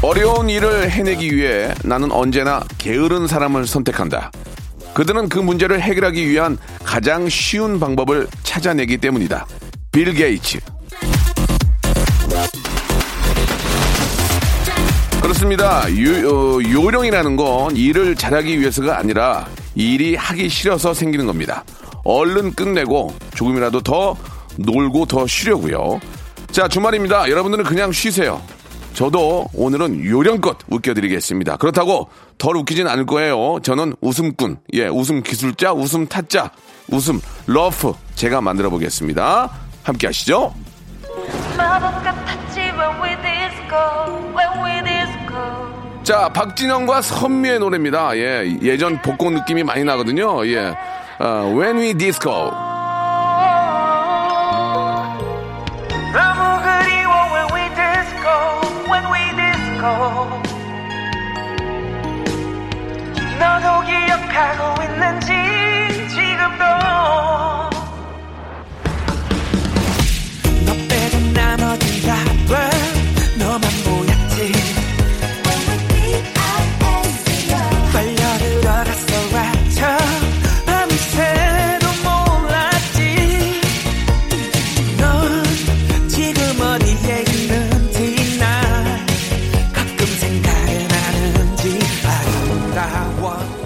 [0.00, 4.30] 어려운 일을 해내기 위해 나는 언제나 게으른 사람을 선택한다
[4.94, 9.46] 그들은 그 문제를 해결하기 위한 가장 쉬운 방법을 찾아내기 때문이다
[9.90, 10.60] 빌 게이츠
[15.20, 15.82] 그렇습니다.
[15.90, 21.64] 요, 어, 요령이라는 건 일을 잘하기 위해서가 아니라 일이 하기 싫어서 생기는 겁니다.
[22.04, 24.16] 얼른 끝내고 조금이라도 더
[24.56, 26.00] 놀고 더 쉬려고요.
[26.50, 27.28] 자, 주말입니다.
[27.28, 28.40] 여러분들은 그냥 쉬세요.
[28.98, 31.58] 저도 오늘은 요령껏 웃겨드리겠습니다.
[31.58, 33.60] 그렇다고 덜 웃기진 않을 거예요.
[33.62, 36.50] 저는 웃음꾼, 예, 웃음 기술자, 웃음 타짜,
[36.90, 39.52] 웃음 러프 제가 만들어 보겠습니다.
[39.84, 40.52] 함께 하시죠.
[46.02, 48.16] 자, 박진영과 선미의 노래입니다.
[48.16, 50.44] 예, 예전 복고 느낌이 많이 나거든요.
[50.48, 50.74] 예,
[51.20, 52.67] 어, When We Disco.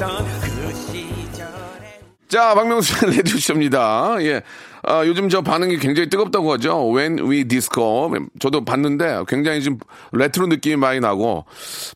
[0.03, 4.17] 아름다웠던 그 시절에 자, 박명수의 라디오쇼입니다.
[4.23, 4.43] 예.
[4.85, 6.93] 아, 요즘 저 반응이 굉장히 뜨겁다고 하죠.
[6.93, 8.11] When We Disco.
[8.41, 9.79] 저도 봤는데 굉장히 좀
[10.13, 11.45] 레트로 느낌이 많이 나고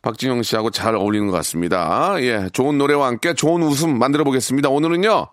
[0.01, 2.15] 박진영 씨하고 잘 어울리는 것 같습니다.
[2.19, 2.49] 예.
[2.53, 4.69] 좋은 노래와 함께 좋은 웃음 만들어 보겠습니다.
[4.69, 5.27] 오늘은요.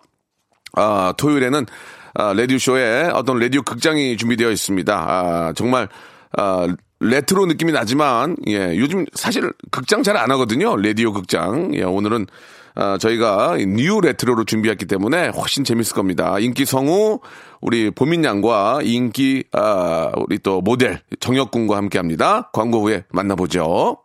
[0.73, 1.65] 아, 토요일에는
[2.15, 4.93] 아, 라디오쇼에 어떤 라디오 극장이 준비되어 있습니다.
[4.93, 5.87] 아, 정말
[6.37, 6.67] 아,
[6.99, 10.75] 레트로 느낌이 나지만 예, 요즘 사실 극장 잘 안 하거든요.
[10.77, 11.73] 라디오 극장.
[11.75, 12.25] 예, 오늘은
[12.75, 16.37] 아, 저희가 뉴 레트로로 준비했기 때문에 훨씬 재밌을 겁니다.
[16.39, 17.19] 인기 성우
[17.61, 22.49] 우리 보민 양과 인기 아, 우리 또 모델 정혁군과 함께합니다.
[22.51, 24.04] 광고 후에 만나보죠.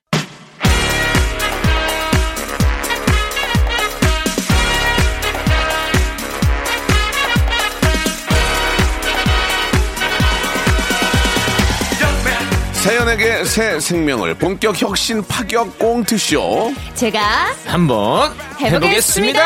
[13.11, 16.73] 세연에게 새 생명을 본격 혁신 파격 꽁트쇼.
[16.93, 17.19] 제가
[17.65, 19.41] 한번 해보겠습니다.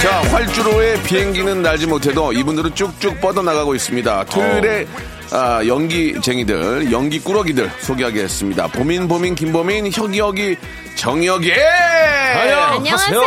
[0.00, 4.24] 자, 활주로에 비행기는 날지 못해도 이분들은 쭉쭉 뻗어나가고 있습니다.
[4.24, 4.86] 토요일에
[5.32, 8.66] 아, 연기쟁이들, 연기 꾸러기들 소개하겠습니다.
[8.68, 10.56] 보민, 보민, 김보민, 혁이, 혁이,
[10.96, 11.52] 정혁이!
[12.72, 13.20] 안녕하세요.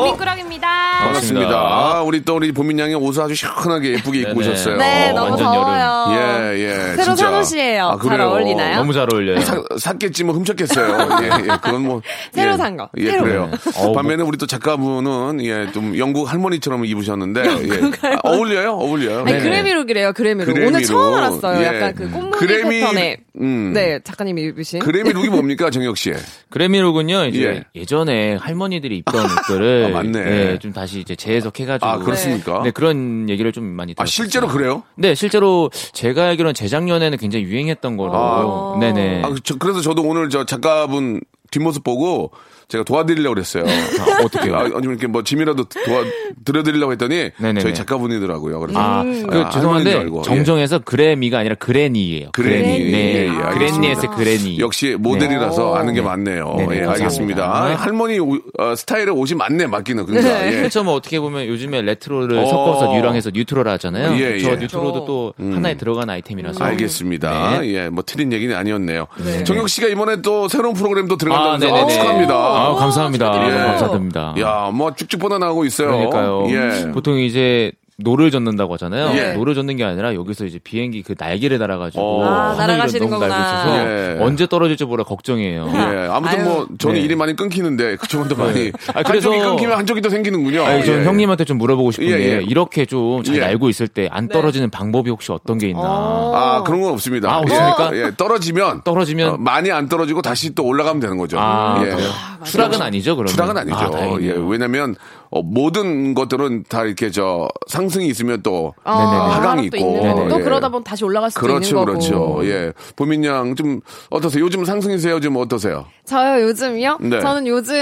[0.00, 0.68] 보미꾸락입니다.
[0.98, 1.50] 반갑습니다.
[1.56, 4.52] 아, 우리 또 우리 보민 양이 옷을 아주 시원하게 예쁘게 입고 네네.
[4.52, 4.76] 오셨어요.
[4.76, 6.06] 네, 너무 더워요.
[6.10, 6.76] 예, 예.
[6.96, 7.26] 새로 진짜.
[7.30, 7.84] 산 옷이에요.
[7.86, 8.28] 아, 잘 그래요?
[8.28, 8.76] 어울리나요?
[8.76, 11.08] 너무 잘 어울려요 사, 샀겠지 뭐 훔쳤겠어요.
[11.22, 11.46] 예, 예.
[11.62, 12.02] 그건 뭐
[12.32, 12.56] 새로 예.
[12.56, 12.88] 산 거.
[12.98, 13.24] 예, 새로.
[13.24, 13.50] 그래요.
[13.76, 18.08] 어우, 반면에 우리 또 작가분은 예, 좀 영국 할머니처럼 입으셨는데 예.
[18.08, 19.20] 아, 어울려요, 어울려요.
[19.20, 19.38] 아니, 네.
[19.40, 20.52] 그래미룩이래요, 그래미룩.
[20.52, 20.74] 그래미룩.
[20.74, 21.37] 오늘 처음 알았어요.
[21.60, 21.66] 예.
[21.66, 23.16] 약간 그 꽃무늬 그래미- 패턴의.
[23.40, 23.72] 음.
[23.72, 24.80] 네, 작가님이 입으신.
[24.80, 26.12] 그래미 룩이 뭡니까, 정혁 씨?
[26.50, 27.64] 그래미 룩은요 이제 예.
[27.74, 27.84] 예.
[27.84, 30.18] 전에 할머니들이 입던 옷들을 아, 맞네.
[30.52, 32.62] 예, 좀 다시 이제 재해석해가지고 아, 그렇습니까?
[32.62, 34.10] 네, 그런 얘기를 좀 많이 아, 들었어요.
[34.10, 34.82] 실제로 그래요?
[34.96, 38.12] 네, 실제로 제가 알기로는 재작년에는 굉장히 유행했던 걸로.
[38.14, 38.76] 아.
[38.80, 39.22] 네네.
[39.24, 41.20] 아, 저, 그래서 저도 오늘 저 작가분
[41.50, 42.30] 뒷모습 보고
[42.68, 43.64] 제가 도와드리려고 그랬어요.
[43.64, 44.54] 아, 어떻게요?
[44.54, 46.04] 아, 아니면 이렇게 뭐 짐이라도 도와
[46.44, 47.60] 드려드리려고 했더니 네네네.
[47.60, 48.60] 저희 작가분이더라고요.
[48.60, 50.18] 그래서 아, 아, 그줄 죄송한데 알고.
[50.18, 50.22] 예.
[50.22, 52.28] 정정해서 그래미가 아니라 그래니예요.
[52.32, 52.66] 그래니.
[52.90, 53.54] 네, 예, 예, 알겠습니다.
[53.78, 54.58] 그래니에서 그래니.
[54.58, 56.06] 역시 모델이라서 아는 게 네.
[56.06, 56.54] 많네요.
[56.58, 57.42] 네네, 예, 알겠습니다.
[57.42, 57.82] 감사합니다.
[57.82, 60.04] 할머니 옷, 어, 스타일의 옷이 맞네, 맞기는.
[60.04, 60.46] 그러니까.
[60.46, 60.56] 예.
[60.56, 60.84] 그렇죠.
[60.84, 62.46] 뭐 어떻게 보면 요즘에 레트로를 어.
[62.46, 64.14] 섞어서 뉴랑해서 뉴트로를 하잖아요.
[64.16, 64.50] 예, 그렇죠.
[64.50, 64.56] 예.
[64.56, 66.62] 뉴트로도 또 하나에 들어간 아이템이라서.
[66.62, 67.60] 알겠습니다.
[67.60, 67.72] 네.
[67.72, 69.06] 예, 뭐 틀린 얘기는 아니었네요.
[69.44, 71.92] 정혁 씨가 이번에 또 새로운 프로그램도 아, 들어간다면서 네네네.
[71.94, 72.57] 축하합니다.
[72.58, 73.32] 아, 감사합니다.
[73.32, 73.66] 축하드려요.
[73.66, 74.34] 감사드립니다.
[74.40, 75.88] 야, 뭐 쭉쭉 뻗어나가고 있어요.
[75.88, 76.46] 그러니까요.
[76.50, 76.92] 예.
[76.92, 79.10] 보통 이제 노를 젓는다고 하잖아요.
[79.18, 79.32] 예.
[79.32, 82.24] 노를 젓는 게 아니라 여기서 이제 비행기 그 날개를 달아가지고 어.
[82.24, 83.38] 아, 날아가시는 날고 거구나.
[83.40, 84.18] 있어서 예.
[84.20, 85.68] 언제 떨어질지 몰라 걱정이에요.
[85.74, 86.44] 예, 아무튼 아유.
[86.44, 87.00] 뭐 저는 네.
[87.00, 90.62] 일이 많이 끊기는데 그쪽은 더 많이 아, 그래서- 한쪽이 끊기면 한쪽이 더 생기는군요.
[90.62, 91.04] 아니, 저는 예.
[91.06, 92.42] 형님한테 좀 물어보고 싶은 예, 게 예.
[92.42, 93.40] 이렇게 좀잘 예.
[93.40, 95.82] 날고 있을 때 안 떨어지는 방법이 혹시 어떤 게 있나?
[95.82, 97.30] 아 그런 건 없습니다.
[97.32, 97.90] 아, 없습니까?
[97.94, 101.36] 예, 예, 떨어지면 떨어지면 어, 많이 안 떨어지고 다시 또 올라가면 되는 거죠.
[101.40, 101.90] 아, 예.
[101.90, 102.08] 그래요?
[102.44, 103.32] 추락은 아니죠, 그러면?
[103.34, 103.76] 추락은 아니죠.
[103.76, 104.18] 아.
[104.20, 104.94] 예, 왜냐면
[105.30, 110.28] 어, 모든 것들은 다 이렇게 저 상 승이 있으면 또 어, 하강이 있고 있는 거고.
[110.28, 110.42] 또 예.
[110.44, 111.86] 그러다 보면 다시 올라갈 수도 그렇죠, 있는 거고.
[111.86, 112.40] 그렇죠.
[112.44, 113.80] 예, 보민 양 좀
[114.10, 114.44] 어떠세요?
[114.44, 115.14] 요즘 상승이세요?
[115.14, 115.86] 요즘 어떠세요?
[116.04, 116.98] 저요 요즘요?
[117.00, 117.20] 네.
[117.20, 117.74] 저는 요즘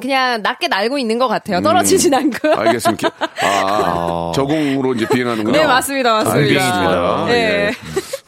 [0.00, 1.60] 그냥 낮게 날고 있는 것 같아요.
[1.62, 2.48] 떨어지진 않고.
[2.48, 2.58] 음.
[2.58, 3.10] 알겠습니다.
[3.42, 5.52] 아, 적응으로 이제 비행하는군요.
[5.56, 6.38] 네 맞습니다, 맞습니다.
[6.38, 7.24] 알겠습니다.
[7.26, 7.32] 네.
[7.34, 7.70] 예.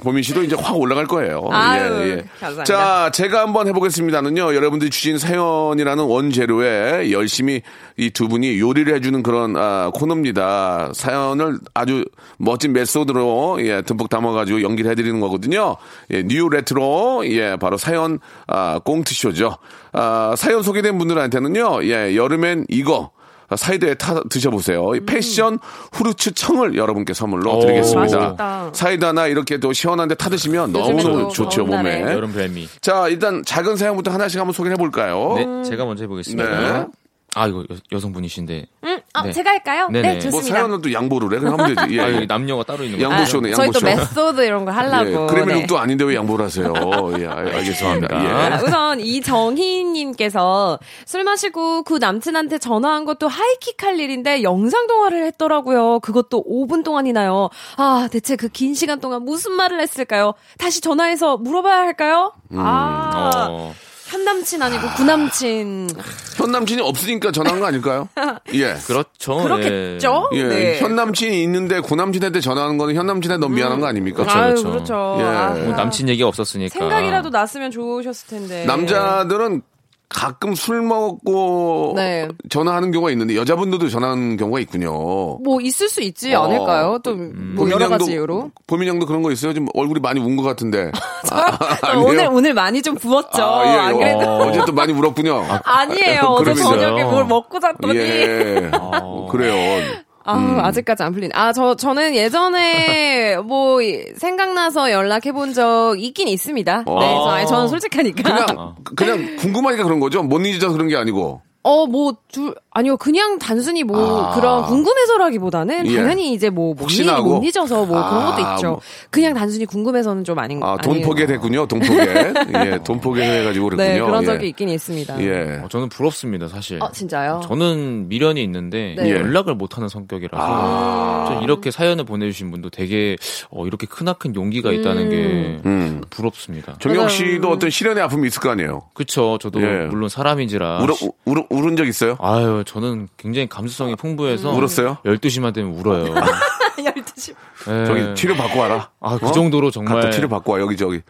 [0.06, 1.48] 보민 씨도 이제 확 올라갈 거예요.
[1.50, 2.62] 아유, 감사합니다.
[2.62, 4.54] 자, 제가 한번 해보겠습니다는요.
[4.54, 7.62] 여러분들이 주신 사연이라는 원재료에 열심히
[7.96, 10.92] 이 두 분이 요리를 해주는 그런 아, 코너입니다.
[10.94, 12.04] 사연을 아주
[12.38, 15.76] 멋진 메소드로 예, 듬뿍 담아가지고 연기를 해드리는 거거든요.
[16.12, 19.56] 예, 뉴 레트로 예, 바로 사연 아, 꽁트쇼죠.
[19.92, 21.84] 아, 사연 소개된 분들한테는요.
[21.84, 23.10] 예, 여름엔 이거.
[23.54, 24.94] 사이다에 타 드셔보세요.
[24.94, 25.58] 이 패션
[25.92, 28.00] 후르츠 청을 여러분께 선물로 오, 드리겠습니다.
[28.18, 28.70] 맛있겠다.
[28.72, 31.64] 사이다나 이렇게 또 시원한데 타 드시면 너무너무 또 좋죠.
[31.64, 32.00] 몸에.
[32.00, 32.68] 여름 별미.
[32.80, 35.34] 자, 일단 작은 사연부터 하나씩 한번 소개해 볼까요?
[35.36, 36.78] 네, 제가 먼저 해보겠습니다.
[36.80, 36.86] 네.
[37.36, 39.32] 아, 이거 여, 성분이신데 음, 어, 네.
[39.32, 39.88] 제가 할까요?
[39.92, 40.02] 네네.
[40.02, 40.56] 네, 뭐뭐 좋습니다.
[40.56, 41.40] 사연은 또 양보를 해?
[41.40, 41.96] 그냥 하면 되지.
[41.98, 42.00] 예.
[42.02, 43.10] 아, 여기 남녀가 따로 있는 거예요.
[43.12, 43.86] 양보쇼네, 저희 또 양보쇼.
[44.14, 45.24] 메소드 이런 거 하려고.
[45.24, 45.26] 예.
[45.26, 45.60] 크레미 네.
[45.60, 46.72] 룩도 아닌데 왜 양보를 하세요?
[47.20, 48.08] 예, 알- 알겠습니다.
[48.16, 48.64] 아, 예.
[48.64, 56.00] 우선 이정희님께서 술 마시고 그 남친한테 전화한 것도 하이킥 할 일인데 영상 통화를 했더라고요.
[56.00, 57.50] 그것도 5분 동안이나요.
[57.76, 60.32] 아 대체 그 긴 시간 동안 무슨 말을 했을까요?
[60.56, 62.32] 다시 전화해서 물어봐야 할까요?
[62.54, 63.74] 아 어.
[64.08, 65.88] 현 남친 아니고 구 남친
[66.36, 68.08] 현 남친이 없으니까 전화한 거 아닐까요?
[68.54, 68.74] 예.
[68.86, 69.36] 그렇죠.
[69.38, 70.30] 그렇겠죠?
[70.34, 70.42] 예.
[70.44, 70.78] 네.
[70.78, 74.22] 현 남친이 있는데 구 남친한테 전화하는 거는 현 남친한테 너무 미안한 거 아닙니까?
[74.22, 74.70] 그렇죠, 아유 그렇죠.
[74.70, 75.16] 그렇죠.
[75.20, 75.24] 예.
[75.24, 76.78] 아, 뭐 남친 얘기가 없었으니까.
[76.78, 78.64] 생각이라도 났으면 좋으셨을 텐데.
[78.66, 79.62] 남자들은
[80.08, 82.28] 가끔 술 먹고 네.
[82.48, 84.92] 전화하는 경우가 있는데 여자분들도 전화하는 경우가 있군요.
[85.38, 86.44] 뭐 있을 수 있지 어.
[86.44, 86.98] 않을까요?
[87.02, 87.14] 또
[87.56, 88.50] 뭐 여러 가지 이유로.
[88.66, 89.52] 보민 양도 그런 거 있어요?
[89.52, 90.90] 지금 얼굴이 많이 운 것 같은데.
[91.32, 93.42] 아, 어, 오늘 오늘 많이 좀 부었죠.
[93.42, 93.78] 아, 예.
[93.78, 95.44] 안 그래도 어, 어제 또 많이 울었군요.
[95.64, 96.20] 아 니에요.
[96.28, 96.80] 어제 그러면서요.
[96.80, 97.98] 저녁에 뭘 먹고 잤더니.
[97.98, 98.70] 예.
[99.30, 100.05] 그래요.
[100.26, 100.58] 아, 음.
[100.60, 101.32] 아직까지 안 풀리네.
[101.34, 106.78] 아, 저, 저는 예전에 뭐 이- 생각나서 연락해 본 적 있긴 있습니다.
[106.78, 108.22] 네, 저, 아니, 저는 솔직하니까.
[108.22, 110.22] 그냥, 그냥 궁금하니까 그런 거죠?
[110.22, 111.40] 못 잊어서 그런 게 아니고.
[111.62, 114.34] 어, 뭐, 둘, 아니요, 그냥 단순히 뭐, 아.
[114.34, 115.96] 그런 궁금해서라기보다는 예.
[115.96, 118.68] 당연히 이제 뭐, 못, 잊어서 뭐 그런 것도 아, 있죠.
[118.68, 118.80] 뭐.
[119.08, 120.82] 그냥 단순히 궁금해서는 좀 아닌 아, 아니에요.
[120.82, 121.66] 돈포개 됐군요.
[121.66, 121.96] 돈포개.
[122.54, 123.88] 예, 돈포개 해가지고 그랬군요.
[123.88, 124.26] 네, 그런 예.
[124.26, 125.22] 적이 있긴 있습니다.
[125.22, 125.62] 예.
[125.64, 126.78] 어, 저는 부럽습니다, 사실.
[126.82, 127.40] 어, 진짜요?
[127.48, 129.10] 저는 미련이 있는데 네.
[129.10, 131.24] 연락을 못하는 성격이라서 아.
[131.28, 133.16] 전 이렇게 사연을 보내주신 분도 되게
[133.48, 135.16] 어, 이렇게 크나큰 용기가 있다는 게
[135.64, 136.02] 음.
[136.10, 136.76] 부럽습니다.
[136.80, 138.82] 정혁 씨도 어떤 시련의 아픔이 있을 거 아니에요?
[138.92, 139.38] 그쵸.
[139.40, 139.86] 저도 예.
[139.86, 140.82] 물론 사람인지라.
[140.82, 142.18] 울어, 울, 울은 적 있어요?
[142.20, 144.50] 아유, 저는 굉장히 감수성이 풍부해서.
[144.50, 144.98] 울었어요?
[145.04, 146.12] 12시만 되면 울어요.
[146.76, 147.34] 12시.
[147.68, 147.86] 예.
[147.86, 148.90] 저기 치료 받고 와라.
[149.00, 149.32] 아, 그 어?
[149.32, 149.94] 정도로 정말.
[149.94, 150.60] 갔다 치료 받고 와.
[150.60, 151.00] 여기 저기.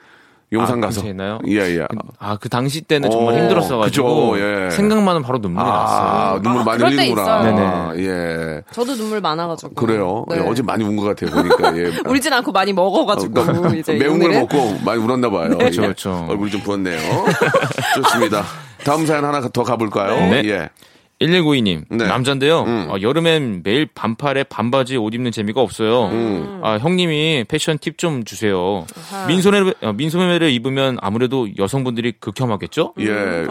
[0.52, 1.04] 용산 아, 가서.
[1.08, 1.40] 있나요?
[1.48, 1.86] 예, 예.
[2.20, 4.30] 아, 그 당시 때는 정말 어, 힘들었어가지고.
[4.30, 4.70] 그죠, 예.
[4.70, 6.42] 생각만은 바로 눈물이 아, 났어요.
[6.42, 7.94] 눈물 아, 많이 때 흘리는구나.
[7.96, 8.06] 있어요.
[8.06, 8.62] 예.
[8.70, 9.74] 저도 눈물 많아가지고.
[9.74, 10.24] 그래요.
[10.28, 10.36] 네.
[10.36, 11.32] 예, 어제 많이 운 것 같아요.
[11.34, 11.76] 보니까.
[11.76, 11.90] 예.
[12.08, 13.40] 울진 않고 많이 먹어가지고.
[13.40, 14.30] 어, 그러니까 이제 매운 걸.
[14.38, 15.58] 먹고 많이 울었나 봐요.
[15.58, 15.86] 그렇죠, 예.
[15.86, 16.26] 그렇죠.
[16.28, 16.96] 얼굴이 좀 부었네요.
[17.96, 18.44] 좋습니다.
[18.84, 20.14] 다음 사연 하나 더 가볼까요?
[20.30, 20.42] 네.
[20.44, 20.70] 예.
[21.20, 22.06] 1192님 네.
[22.06, 22.62] 남잔데요.
[22.64, 22.86] 음.
[22.90, 26.06] 어, 여름엔 매일 반팔에 반바지 옷 입는 재미가 없어요.
[26.08, 26.60] 음.
[26.62, 28.84] 아, 형님이 패션 팁 좀 주세요.
[29.26, 32.92] 민소매 어, 민소매를 입으면 아무래도 여성분들이 극혐하겠죠?
[33.00, 33.46] 예.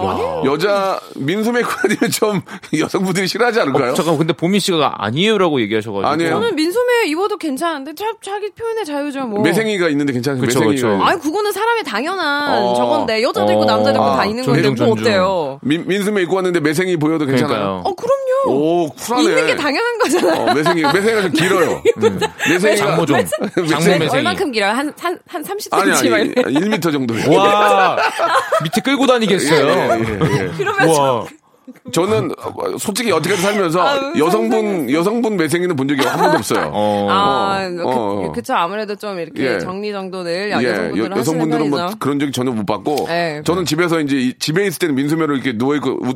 [0.46, 2.42] 여자 민소매 입고 다니면 좀
[2.80, 3.92] 여성분들이 싫어하지 않을까요?
[3.92, 6.30] 어, 잠깐 근데 보민 씨가 아니에요라고 얘기하셔가지고 아니에요.
[6.36, 9.42] 저는 민소매 입어도 괜찮은데 자, 자기 표현의 자유죠 뭐.
[9.42, 10.42] 매생이가 있는데 괜찮아요.
[10.42, 10.90] 그쵸, 매생이가.
[10.90, 11.04] 그쵸.
[11.04, 12.76] 아니 그거는 사람의 당연한 어.
[12.76, 13.66] 저건데 여자도 있고 어.
[13.66, 14.92] 남자도 있고 아, 다 있는 건데 뭐.
[14.92, 15.60] 어때요?
[15.64, 17.55] 민, 민소매 입고 왔는데 매생이 보여도 괜찮아요.
[17.56, 17.82] 그러니까요.
[17.86, 18.26] 어 그럼요.
[18.48, 19.24] 오, 쿨하네.
[19.30, 20.42] 있는 게 당연한 거잖아요.
[20.42, 21.82] 어, 매생이, 매생이가 좀 길어요.
[22.50, 22.76] 매생이가.
[22.86, 23.26] 장모종.
[23.26, 24.10] 장모 매생- 매생이.
[24.20, 24.72] 얼만큼 길어요?
[24.72, 26.42] 한, 한, 한 30cm 아니, 아니, 말고.
[26.42, 27.16] 1m 정도.
[27.36, 27.98] 와
[28.64, 29.68] 밑에 끌고 다니겠어요.
[29.68, 30.52] 예, 예, 예.
[30.58, 31.26] 그러면 와
[31.92, 36.70] 저는 어, 솔직히 어떻게든 살면서 아유, 여성분, 여성분 매생이는 본 적이 한 번도 없어요.
[36.74, 37.08] 어.
[37.10, 38.16] 아, 어, 어.
[38.28, 38.54] 그, 그쵸.
[38.54, 39.60] 아무래도 좀 이렇게 예.
[39.60, 43.42] 정리 정돈을 예, 여성분들은 여, 성분들은뭐 하시는 그런 적이 전혀 못 받고 네.
[43.46, 46.14] 저는 집에서 이제 이- 집에 있을 때는 민소매로 이렇게 누워 있고 우-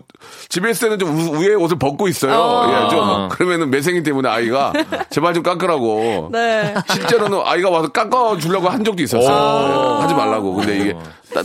[0.50, 2.34] 집에 있을 때는 좀 우- 위에 옷을 벗고 있어요.
[2.34, 2.86] 어.
[2.86, 4.74] 예, 좀 그러면은 매생이 때문에 아이가
[5.10, 6.30] 제발 좀 깎으라고.
[6.32, 6.74] 네.
[6.92, 9.98] 실제로는 아이가 와서 깎아 주려고 한 적도 있었어요.
[10.00, 10.56] 예, 하지 말라고.
[10.56, 11.00] 근데 이게 따-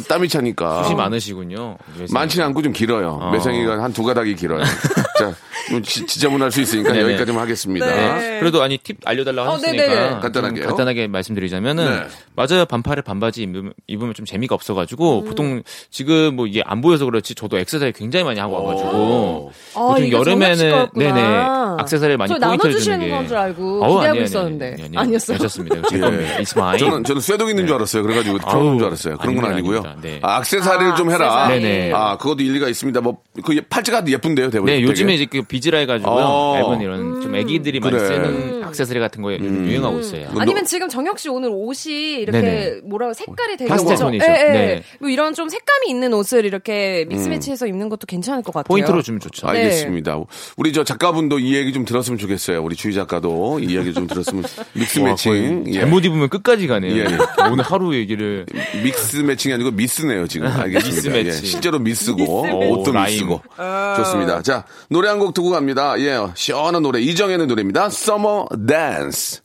[0.09, 1.77] 땀 이 차니까 숱이 많으시군요.
[2.13, 3.19] 많지는 않고 좀 길어요.
[3.21, 3.31] 어.
[3.33, 4.63] 매생이가 한 두 가닥이 길어요.
[5.19, 5.33] 자,
[5.71, 7.05] 뭐 지, 지저분할 수 있으니까 네네.
[7.05, 7.87] 여기까지만 하겠습니다.
[7.87, 8.39] 네.
[8.41, 10.11] 그래도 아니 팁 알려달라고 어, 하셨으니까 네네네.
[10.11, 10.67] 좀 간단하게요.
[10.67, 12.07] 간단하게 말씀드리자면은 네.
[12.35, 15.25] 맞아요 반팔에 반바지 입으면, 입으면 좀 재미가 없어가지고 음.
[15.27, 20.11] 보통 지금 뭐 이게 안 보여서 그렇지 저도 액세서리 굉장히 많이 하고 와가지고 아, 보통
[20.13, 21.15] 여름에는 정혁 씨 거였구나.
[21.15, 24.65] 네네 액세서리 많이 저 포인트를 나눠주시는 주는 게 건줄 알고 어우, 기대하고 아니에요, 있었는데.
[24.73, 25.01] 아니에요, 아니에요.
[25.01, 25.39] 아니었어요?
[25.39, 25.89] 괜찮습니다.
[25.89, 26.37] 제 겁니다.
[26.39, 26.79] It's mine.
[26.79, 28.03] 저는 저는 쇠독 있는 줄 알았어요.
[28.03, 29.17] 그래가지고 그런 줄 알았어요.
[29.19, 29.91] 그런 건 아닙니다, 아 니고요.
[29.91, 30.09] 아닙니다.
[30.09, 30.21] 네.
[30.23, 31.43] 아, 악세사리를 좀 해라.
[31.45, 31.63] 악세사리.
[31.63, 31.93] 네네.
[31.95, 33.01] 아 그것도 일리가 있습니다.
[33.01, 34.73] 뭐 그 팔찌가 예쁜데요, 대부분.
[34.73, 36.15] 네, 요즘에 이제 그 비즈라 해가지고요.
[36.25, 36.57] 어.
[36.57, 38.07] 얇은 이런 좀 애기들이 많이 그래.
[38.07, 40.31] 쓰는 액세서리 같은 거에 요즘 유행하고 있어요.
[40.31, 42.81] 뭐 아니면 지금 정혁 씨 오늘 옷이 이렇게 네네.
[42.85, 43.97] 뭐라고 색깔이 되게 파스텔?
[43.97, 44.25] 톤이죠.
[44.25, 44.53] 예, 예.
[44.53, 44.83] 네.
[45.01, 48.69] 뭐 이런 좀 색감이 있는 옷을 이렇게 믹스매치해서 입는 것도 괜찮을 것 같아요.
[48.69, 49.51] 포인트로 주면 좋죠.
[49.51, 49.65] 네.
[49.65, 50.17] 알겠습니다.
[50.57, 52.63] 우리 저 작가분도 이 얘기 좀 들었으면 좋겠어요.
[52.63, 55.33] 우리 주희 작가도 이 얘기 좀 들었으면 믹스 와, 매칭.
[55.65, 55.81] 거의 예.
[55.81, 56.95] 잘못 입으면 끝까지 가네요.
[56.95, 57.19] 예, 예.
[57.51, 58.47] 오늘 하루 얘기를
[58.85, 60.47] 믹스 매칭이 아니고 미스네요, 지금.
[60.49, 61.11] 알겠습니다.
[61.11, 61.33] 미스 예.
[61.47, 63.15] 실제로 미스고, 옷도 오, 라임.
[63.15, 63.43] 미스고.
[63.97, 64.43] 좋습니다.
[64.43, 65.99] 자, 노래 한 곡 듣고 갑니다.
[66.01, 67.87] 예, 시원한 노래, 이정현의 노래입니다.
[67.87, 69.41] Summer Dance.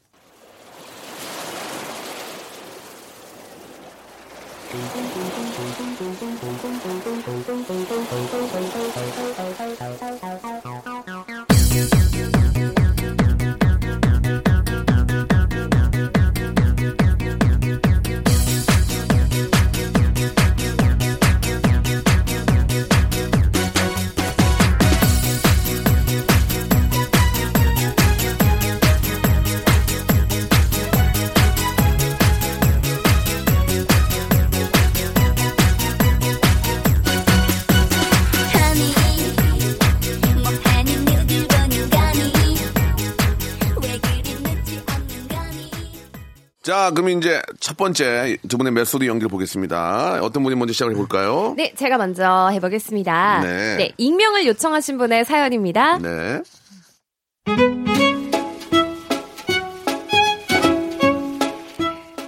[46.70, 50.20] 자, 그럼 이제 첫 번째 두 분의 메소드 연기를 보겠습니다.
[50.22, 51.56] 어떤 분이 먼저 시작을 해볼까요?
[51.58, 53.42] 네, 제가 먼저 해보겠습니다.
[53.42, 53.92] 네.
[53.98, 55.98] 익명을 요청하신 분의 사연입니다.
[55.98, 56.44] 네.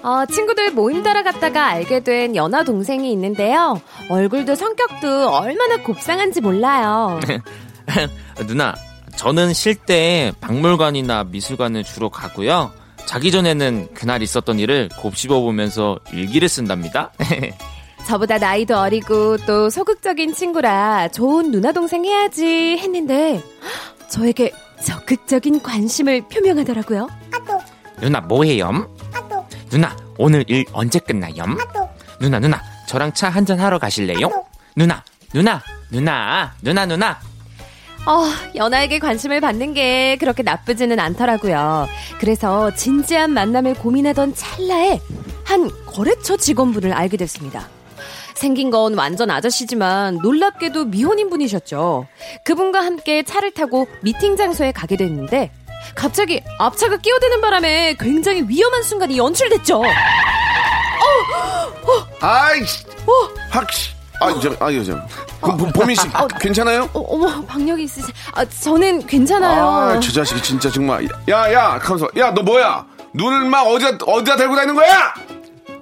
[0.01, 3.79] 어, 친구들 모임 따라갔다가 알게 된 연하 동생이 있는데요.
[4.09, 7.19] 얼굴도 성격도 얼마나 곱상한지 몰라요.
[8.47, 8.73] 누나,
[9.17, 12.80] 저는 쉴 때 박물관이나 미술관을 주로 가고요.
[13.11, 17.11] 자기 전에는 그날 있었던 일을 곱씹어 보면서 일기를 쓴답니다.
[18.07, 23.43] 저보다 나이도 어리고 또 소극적인 친구라 좋은 누나 동생 해야지 했는데
[24.09, 27.09] 저에게 적극적인 관심을 표명하더라고요.
[27.99, 28.89] 누나 뭐해요?
[29.69, 31.43] 누나 오늘 일 언제 끝나요?
[32.21, 34.45] 누나 누나 저랑 차 한잔 하러 가실래요?
[34.73, 35.03] 누나
[35.33, 37.19] 누나 누나 누나 누나
[38.07, 38.23] 어,
[38.55, 41.87] 연하에게 관심을 받는 게 그렇게 나쁘지는 않더라고요.
[42.19, 44.99] 그래서 진지한 만남을 고민하던 찰나에
[45.43, 47.67] 한 거래처 직원분을 알게 됐습니다.
[48.33, 52.07] 생긴 건 완전 아저씨지만 놀랍게도 미혼인 분이셨죠.
[52.43, 55.51] 그분과 함께 차를 타고 미팅 장소에 가게 됐는데
[55.93, 59.83] 갑자기 앞차가 끼어드는 바람에 굉장히 위험한 순간이 연출됐죠.
[62.21, 62.85] 아이씨!
[63.49, 63.67] 확,
[64.29, 64.37] 씨.
[64.37, 65.07] 아, 저, 아, 저,
[65.41, 66.07] 보- 보- 보민 씨,
[66.39, 66.89] 괜찮아요?
[66.93, 68.11] 어, 어머, 박력이 있으시.
[68.33, 69.63] 아, 저는 괜찮아요.
[69.67, 71.07] 아, 저 자식이 진짜 정말.
[71.29, 72.07] 야, 야, 가면서.
[72.17, 72.85] 야, 너 뭐야?
[73.13, 75.13] 눈을 막 어디다, 어디다 대고 다니는 거야?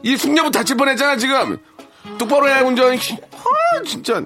[0.04, 1.58] 이 숙녀부 다칠 뻔 했잖아, 지금.
[2.18, 2.98] 똑바로 해, 운전.
[2.98, 3.14] 씨.
[3.14, 4.22] 아, 진짜.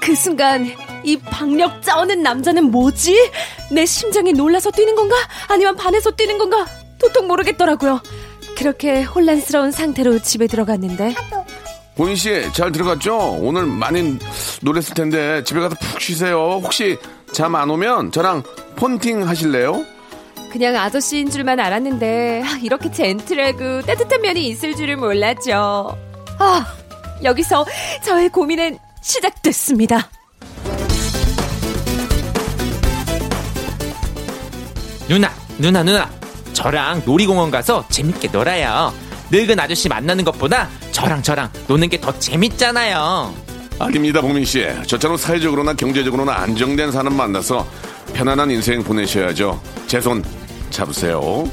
[0.00, 0.66] 그 순간
[1.04, 3.30] 이 박력 짜오는 남자는 뭐지?
[3.70, 5.14] 내 심장이 놀라서 뛰는 건가?
[5.48, 6.66] 아니면 반해서 뛰는 건가?
[6.98, 8.00] 도통 모르겠더라고요.
[8.56, 11.14] 그렇게 혼란스러운 상태로 집에 들어갔는데
[11.96, 13.16] 보민 씨, 잘 들어갔죠?
[13.40, 14.18] 오늘 많이
[14.62, 16.60] 노랬을 텐데, 집에 가서 푹 쉬세요.
[16.62, 16.96] 혹시
[17.32, 18.42] 잠 안 오면 저랑
[18.76, 19.84] 폰팅 하실래요?
[20.50, 25.96] 그냥 아저씨인 줄만 알았는데 아, 이렇게 젠틀하고 따뜻한 면이 있을 줄을 몰랐죠.
[26.40, 26.66] 아,
[27.22, 27.64] 여기서
[28.04, 30.08] 저의 고민은 시작됐습니다.
[35.08, 36.10] 누나 누나 누나
[36.52, 38.92] 저랑 놀이공원 가서 재밌게 놀아요
[39.30, 43.32] 늙은 아저씨 만나는 것보다 저랑 저랑 노는 게 더 재밌잖아요
[43.78, 44.66] 아닙니다, 복민 씨.
[44.86, 47.66] 저처럼 사회적으로나 경제적으로나 안정된 사람 만나서
[48.12, 49.58] 편안한 인생 보내셔야죠.
[49.86, 50.22] 제 손
[50.70, 51.50] 잡으세요.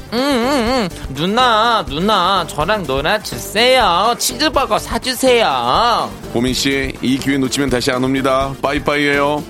[1.14, 4.14] 누나, 누나, 저랑 놀아주세요.
[4.18, 6.10] 치즈버거 사주세요.
[6.32, 8.54] 보민 씨, 이 기회 놓치면 다시 안 옵니다.
[8.62, 9.42] 빠이빠이예요.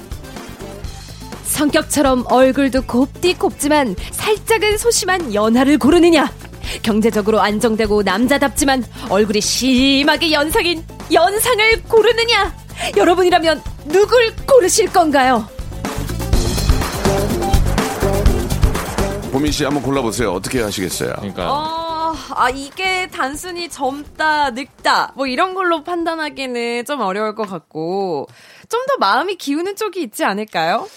[1.45, 6.31] 성격처럼 얼굴도 곱디 곱지만 살짝은 소심한 연하를 고르느냐?
[6.83, 12.55] 경제적으로 안정되고 남자답지만 얼굴이 심하게 연상인 연상을 고르느냐?
[12.97, 15.49] 여러분이라면 누굴 고르실 건가요?
[19.33, 20.33] 보민 씨 한번 골라보세요.
[20.33, 21.13] 어떻게 하시겠어요?
[21.19, 28.27] 그러니까 어, 아, 이게 단순히 젊다, 늙다, 뭐 이런 걸로 판단하기는 좀 어려울 것 같고,
[28.69, 30.89] 좀 더 마음이 기우는 쪽이 있지 않을까요?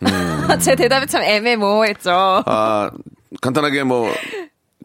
[0.60, 2.42] 제 대답이 참 애매모호했죠.
[2.46, 2.90] 아,
[3.40, 4.10] 간단하게 뭐,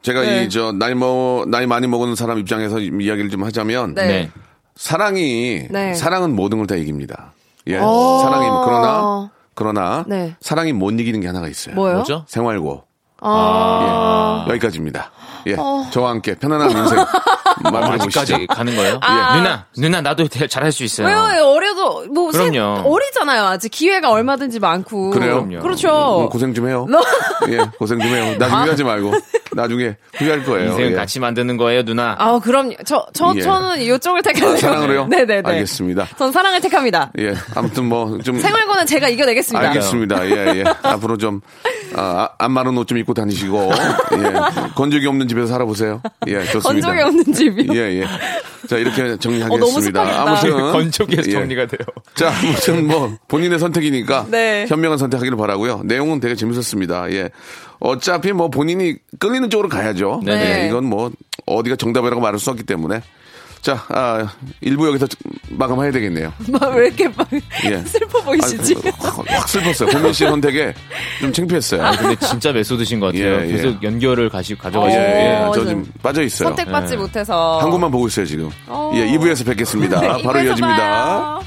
[0.02, 0.44] 제가 네.
[0.44, 4.08] 이, 저, 나이 뭐, 나이 많이 먹은 사람 입장에서 이야기를 좀 하자면, 네.
[4.08, 4.32] 네.
[4.76, 5.94] 사랑이, 네.
[5.96, 7.34] 사랑은 모든 걸 다 이깁니다.
[7.68, 7.78] 예.
[7.82, 8.20] 어.
[8.22, 10.36] 사랑이, 그러나, 그러나, 네.
[10.40, 11.76] 사랑이 못 이기는 게 하나가 있어요.
[11.76, 11.96] 뭐요?
[11.96, 12.26] 뭐죠?
[12.28, 12.84] 생활고.
[13.22, 14.52] 아, 예.
[14.52, 15.12] 여기까지입니다.
[15.48, 15.56] 예.
[15.92, 17.00] 저와 함께 편안한 인생.
[17.76, 19.00] 아직까지 가는 거예요?
[19.02, 19.36] 아.
[19.38, 21.08] 누나, 누나 나도 대- 잘할 수 있어요.
[21.08, 21.46] 왜요?
[21.48, 22.90] 어려도, 뭐, 세- 그럼요.
[22.90, 23.44] 어리잖아요.
[23.46, 25.12] 아직 기회가 얼마든지 많고.
[25.12, 25.46] 그래요?
[25.46, 25.62] 그럼요.
[25.62, 26.22] 그렇죠.
[26.24, 26.86] 음, 고생 좀 해요.
[27.50, 28.36] 예, 고생 좀 해요.
[28.38, 29.14] 나중에 하지 말고.
[29.54, 30.70] 나중에 후회할 거예요.
[30.72, 30.96] 인생은 예.
[30.96, 32.16] 같이 만드는 거예요, 누나.
[32.20, 32.74] 아, 그럼요.
[32.86, 33.42] 저, 저, 예.
[33.42, 34.54] 저는 이쪽을 택할래요.
[34.54, 35.08] 아, 사랑으로요?
[35.10, 35.42] 네네네.
[35.50, 36.08] 알겠습니다.
[36.18, 37.12] 전 사랑을 택합니다.
[37.20, 38.40] 예, 아무튼 뭐, 좀.
[38.40, 39.68] 생활고는 제가 이겨내겠습니다.
[39.70, 40.26] 알겠습니다.
[40.30, 40.64] 예, 예.
[40.84, 41.42] 앞으로 좀,
[41.96, 43.72] 아, 안 마른 옷 좀 입고 다니시고,
[44.14, 44.74] 예.
[44.76, 46.02] 건조기 없는 집에서 살아보세요.
[46.28, 46.88] 예, 좋습니다.
[46.88, 47.74] 건조기 없는 집이요.
[47.74, 48.06] 예, 예.
[48.68, 50.06] 자, 이렇게 어, 정리하겠습니다.
[50.06, 50.22] 습하겠다.
[50.22, 50.72] 아무튼.
[50.72, 51.32] 건조기에서 예.
[51.32, 51.80] 정리가 돼요.
[52.16, 54.28] 자, 아무튼 뭐, 본인의 선택이니까.
[54.30, 54.66] 네.
[54.68, 57.12] 현명한 선택하기를 바라고요 내용은 되게 재밌었습니다.
[57.12, 57.30] 예.
[57.80, 60.22] 어차피 뭐 본인이 끌리는 쪽으로 가야죠.
[60.26, 60.64] 네.
[60.64, 61.12] 예, 이건 뭐,
[61.46, 63.02] 어디가 정답이라고 말할 수 없기 때문에.
[63.62, 64.28] 자, 아,
[64.62, 65.08] 일부 여기서
[65.50, 66.32] 마감해야 되겠네요.
[66.50, 67.28] 막 왜 이렇게 막
[67.66, 67.80] 예.
[67.86, 68.76] 슬퍼 보이시지?
[69.02, 69.90] 아, 확, 확 슬펐어요.
[69.92, 70.74] 본민 씨 선택에
[71.20, 71.84] 좀 창피했어요.
[71.86, 73.42] 아 근데 진짜 메소드신 것 같아요.
[73.42, 73.52] 예, 예.
[73.54, 75.38] 계속 연결을 가시 예, 예.
[75.40, 75.44] 게.
[75.44, 76.50] 어, 저 저- 좀 빠져 있어요.
[76.50, 77.60] 선택받지 못해서.
[77.60, 78.50] 한 곳만 보고 있어요, 지금.
[78.68, 78.92] 어.
[78.96, 80.00] 예, 2부에서 뵙겠습니다.
[80.00, 80.78] 네, 바로 이어집니다.
[80.78, 81.42] 봐요.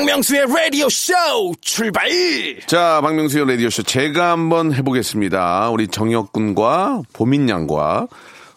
[0.00, 1.12] 박명수의 라디오 쇼
[1.60, 2.08] 출발
[2.66, 5.68] 자, 박명수의 라디오 쇼 제가 한번 해보겠습니다.
[5.68, 8.06] 우리 정혁 군과 보민 양과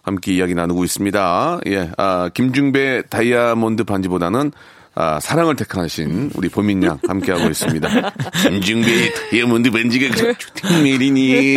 [0.04, 1.60] 함께 이야기 나누고 있습니다.
[1.68, 4.54] 예, 아, 김중배 다이아몬드 반지보다는
[4.96, 7.90] 아, 사랑을 택하신 우리 보민 양 함께하고 있습니다.
[8.48, 10.16] 김중배 다이아몬드 반지가
[10.54, 11.56] 특밀이니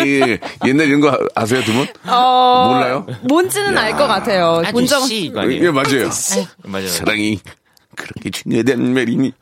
[0.66, 1.87] 옛날 이런 거 아세요, 두 분?
[2.09, 3.07] 어, 몰라요?
[3.29, 4.62] 뭔지는 알 것 같아요.
[4.72, 5.66] 본적 아저씨 이거 아니에요?
[5.66, 6.11] 예, 맞아요.
[6.64, 6.88] 맞아요.
[6.88, 7.38] 사랑이
[7.96, 9.32] 그렇게 중요하단 말이니.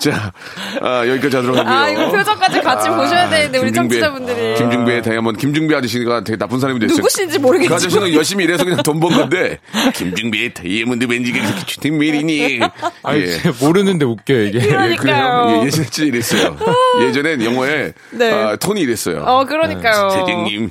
[0.00, 0.32] 자,
[0.80, 1.72] 아, 여기까지 하도록 하고요.
[1.72, 4.54] 아, 이거 표정까지 같이 보셔야 되는데, 우리 김중배- 청취자분들이.
[4.56, 6.96] 김중배 다이아몬드, 김중배 아저씨가 되게 나쁜 사람이 됐어요.
[6.96, 7.76] 누구신지 그 모르겠지만.
[7.76, 9.58] 아저씨는 열심히 일해서 그냥 돈 번 건데,
[9.94, 12.60] 김중배 다이아몬드 벤지가 그렇게 주택밀이니.
[13.02, 13.26] 아니, 예.
[13.26, 14.58] 진짜 모르는데 웃겨요, 이게.
[14.60, 14.96] 예, 그러니까요.
[14.96, 15.60] 그래요?
[15.62, 16.56] 예, 예전에 진짜 이랬어요.
[17.02, 18.32] 예전엔 영어에 네.
[18.32, 19.22] 아, 톤이 이랬어요.
[19.26, 20.08] 어, 그러니까요.
[20.10, 20.70] 대장님,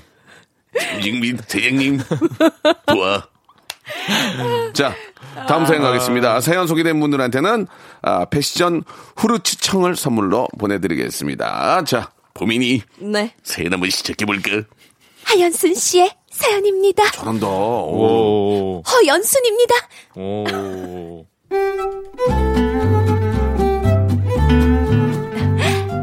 [1.02, 2.00] 김중민 대장님,
[2.92, 3.24] 좋아.
[4.74, 4.96] 자,
[5.48, 6.42] 다음 사연 가겠습니다.
[6.42, 7.68] 사연 소개된 분들한테는
[8.02, 8.84] 아, 패션
[9.18, 11.84] 후르츠청을 선물로 보내드리겠습니다.
[11.86, 13.34] 자, 보민이 네.
[13.44, 14.64] 사연 한번 시작해볼까?
[15.24, 17.12] 하연순 씨의 사연입니다.
[17.12, 17.48] 잘한다.
[17.48, 18.80] 오.
[18.80, 18.84] 오.
[18.88, 19.76] 허연순입니다.
[20.16, 21.26] 오.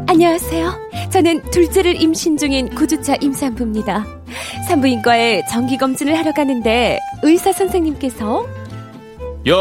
[0.07, 0.89] 안녕하세요.
[1.11, 4.05] 저는 둘째를 임신 중인 구주차 임산부입니다.
[4.67, 8.45] 산부인과에 정기검진을 하러 가는데 의사 선생님께서
[9.47, 9.53] 야,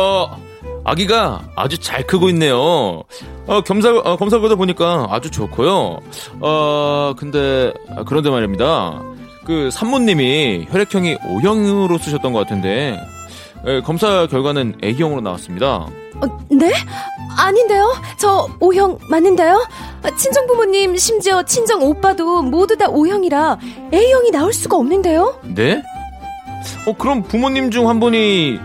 [0.84, 3.02] 아기가 아주 잘 크고 있네요.
[3.46, 5.98] 어, 검사, 어, 검사 결과 보니까 아주 좋고요.
[6.40, 9.00] 어, 근데, 아, 그런데 말입니다.
[9.46, 12.98] 그 산모님이 혈액형이 O형으로 쓰셨던 것 같은데,
[13.66, 15.86] 예, 검사 결과는 A형으로 나왔습니다.
[16.20, 16.72] 어, 네?
[17.38, 17.94] 아닌데요?
[18.18, 19.66] 저 O형 맞는데요?
[20.02, 23.58] 아, 친정 부모님 심지어 친정 오빠도 모두 다 O형이라
[23.92, 25.38] A형이 나올 수가 없는데요?
[25.54, 25.82] 네?
[26.86, 28.58] 어, 그럼 부모님 중 한 분이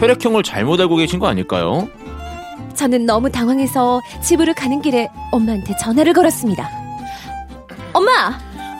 [0.00, 1.88] 혈액형을 잘못 알고 계신 거 아닐까요?
[2.74, 6.68] 저는 너무 당황해서 집으로 가는 길에 엄마한테 전화를 걸었습니다.
[7.92, 8.38] 엄마!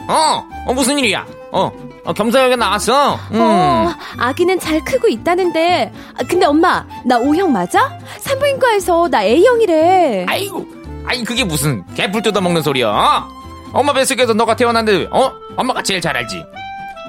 [0.09, 1.27] 어, 어, 무슨 일이야?
[1.53, 1.71] 어,
[2.05, 3.19] 어 결과 나왔어.
[3.33, 3.41] 음.
[3.41, 7.99] 어, 아기는 잘 크고 있다는데 아, 근데 엄마 나 O형 맞아?
[8.21, 10.67] 산부인과에서 나 A형이래 아이고,
[11.05, 12.89] 아이 그게 무슨 개풀 뜯어먹는 소리야?
[12.89, 13.29] 어?
[13.73, 15.33] 엄마 뱃속에서 너가 태어났는데, 어?
[15.57, 16.43] 엄마가 제일 잘 알지.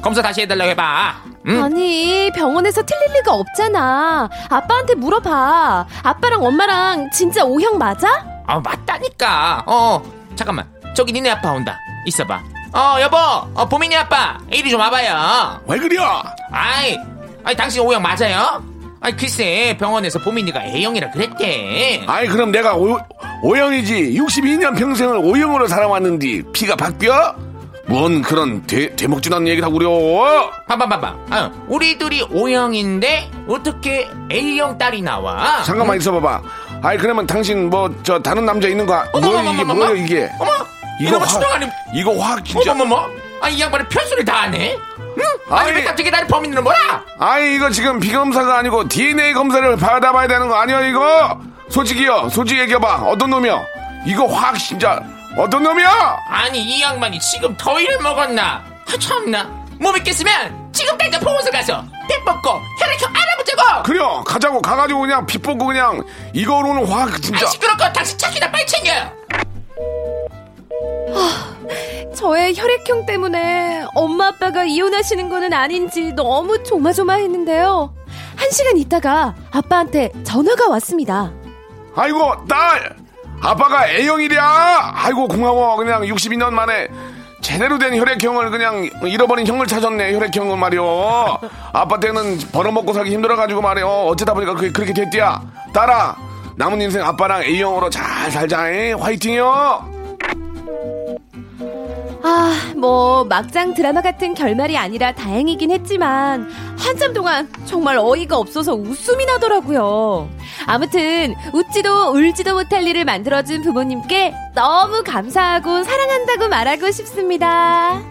[0.02, 1.16] 검사 다시 해달라고 해봐.
[1.48, 1.64] 응?
[1.64, 4.30] 아니, 병원에서 틀릴 리가 없잖아.
[4.50, 5.86] 아빠한테 물어봐.
[6.04, 8.26] 아빠랑 엄마랑 진짜 O형 맞아?
[8.48, 9.64] 아 맞다니까.
[9.68, 10.02] 어
[10.36, 10.68] 잠깐만.
[10.96, 11.78] 저기 니네 아빠 온다.
[12.06, 12.42] 있어봐.
[12.74, 13.18] 어 여보.
[13.54, 14.38] 어 보민이 아빠.
[14.52, 15.62] 이리 좀 와봐요.
[15.68, 16.24] 왜 그려?
[16.52, 16.98] 아이,
[17.44, 18.64] 아이 당신 O형 맞아요?
[19.02, 22.04] 아이 글쎄 병원에서 보민이가 A형이라 그랬대.
[22.08, 23.00] 아이 그럼 내가 오,
[23.44, 27.36] O형이지 62년 평생을 O형으로 살아왔는데 피가 바뀌어?
[27.92, 31.16] 뭔 그런 대, 대목진한 얘기를 하고 그려 봐봐봐봐.
[31.30, 35.62] 아, 우리 둘이 O형인데 어떻게 A형 딸이 나와?
[35.64, 36.42] 잠깐만 있어봐봐
[36.82, 39.90] 아이 그러면 당신 뭐 저 다른 남자 있는 거 어머, 뭐야 어머, 이게 어머, 뭐야
[39.90, 39.96] 어머.
[39.96, 40.52] 이게 어머,
[41.02, 43.10] 이거 이러면 확 추정하니 이거 확 진짜 어머머머.
[43.42, 44.78] 아, 이 양반이 편수를 다 하네?
[45.00, 45.24] 응?
[45.50, 45.78] 아니, 아니.
[45.80, 46.76] 왜 갑자기 나를 범인으로 몰아?
[47.20, 53.02] 아이 이거 지금 비검사가 아니고 DNA 검사를 받아봐야 되는 거 아니야 이거 솔직히요 솔직히 얘기해봐
[53.08, 53.62] 어떤 놈이야
[54.06, 55.00] 이거 확 진짜
[55.38, 58.64] 어떤 놈이야 아니, 이 양반이 지금 더위를 먹었나?
[58.86, 59.44] 아, 참나.
[59.80, 63.84] 못 믿겠으면 지금 당장 보건소 가서 피 뽑고 혈액형 알아보자고!
[63.84, 68.68] 그래요 가자고 가가지고 그냥 피 뽑고 그냥 이거로는 확 진짜 아, 시끄럽고 당신 차키나 빨리
[68.68, 69.12] 챙겨요!
[72.16, 77.96] 저의 혈액형 때문에 엄마 아빠가 이혼하시는 거는 아닌지 너무 조마조마했는데요.
[78.36, 81.32] 한 시간 있다가 아빠한테 전화가 왔습니다.
[81.96, 82.96] 아이고 딸
[83.42, 84.92] 아빠가 A형이랴!
[84.94, 85.76] 아이고 고마워.
[85.78, 86.88] 그냥 62년 만에
[87.42, 91.40] 제대로 된 혈액형을 그냥 잃어버린 형을 찾았네 혈액형은 말이오.
[91.74, 93.88] 아빠 때는 벌어먹고 살기 힘들어가지고 말이오.
[93.88, 95.42] 어쩌다 보니까 그게 그렇게 됐디야.
[95.74, 96.16] 딸아
[96.56, 99.02] 남은 인생 아빠랑 A형으로 잘 살자 잉?
[99.02, 100.01] 화이팅요
[102.32, 109.26] 아, 뭐 막장 드라마 같은 결말이 아니라 다행이긴 했지만 한참 동안 정말 어이가 없어서 웃음이
[109.26, 110.30] 나더라고요.
[110.66, 118.02] 아무튼 웃지도 울지도 못할 일을 만들어준 부모님께 너무 감사하고 사랑한다고 말하고 싶습니다.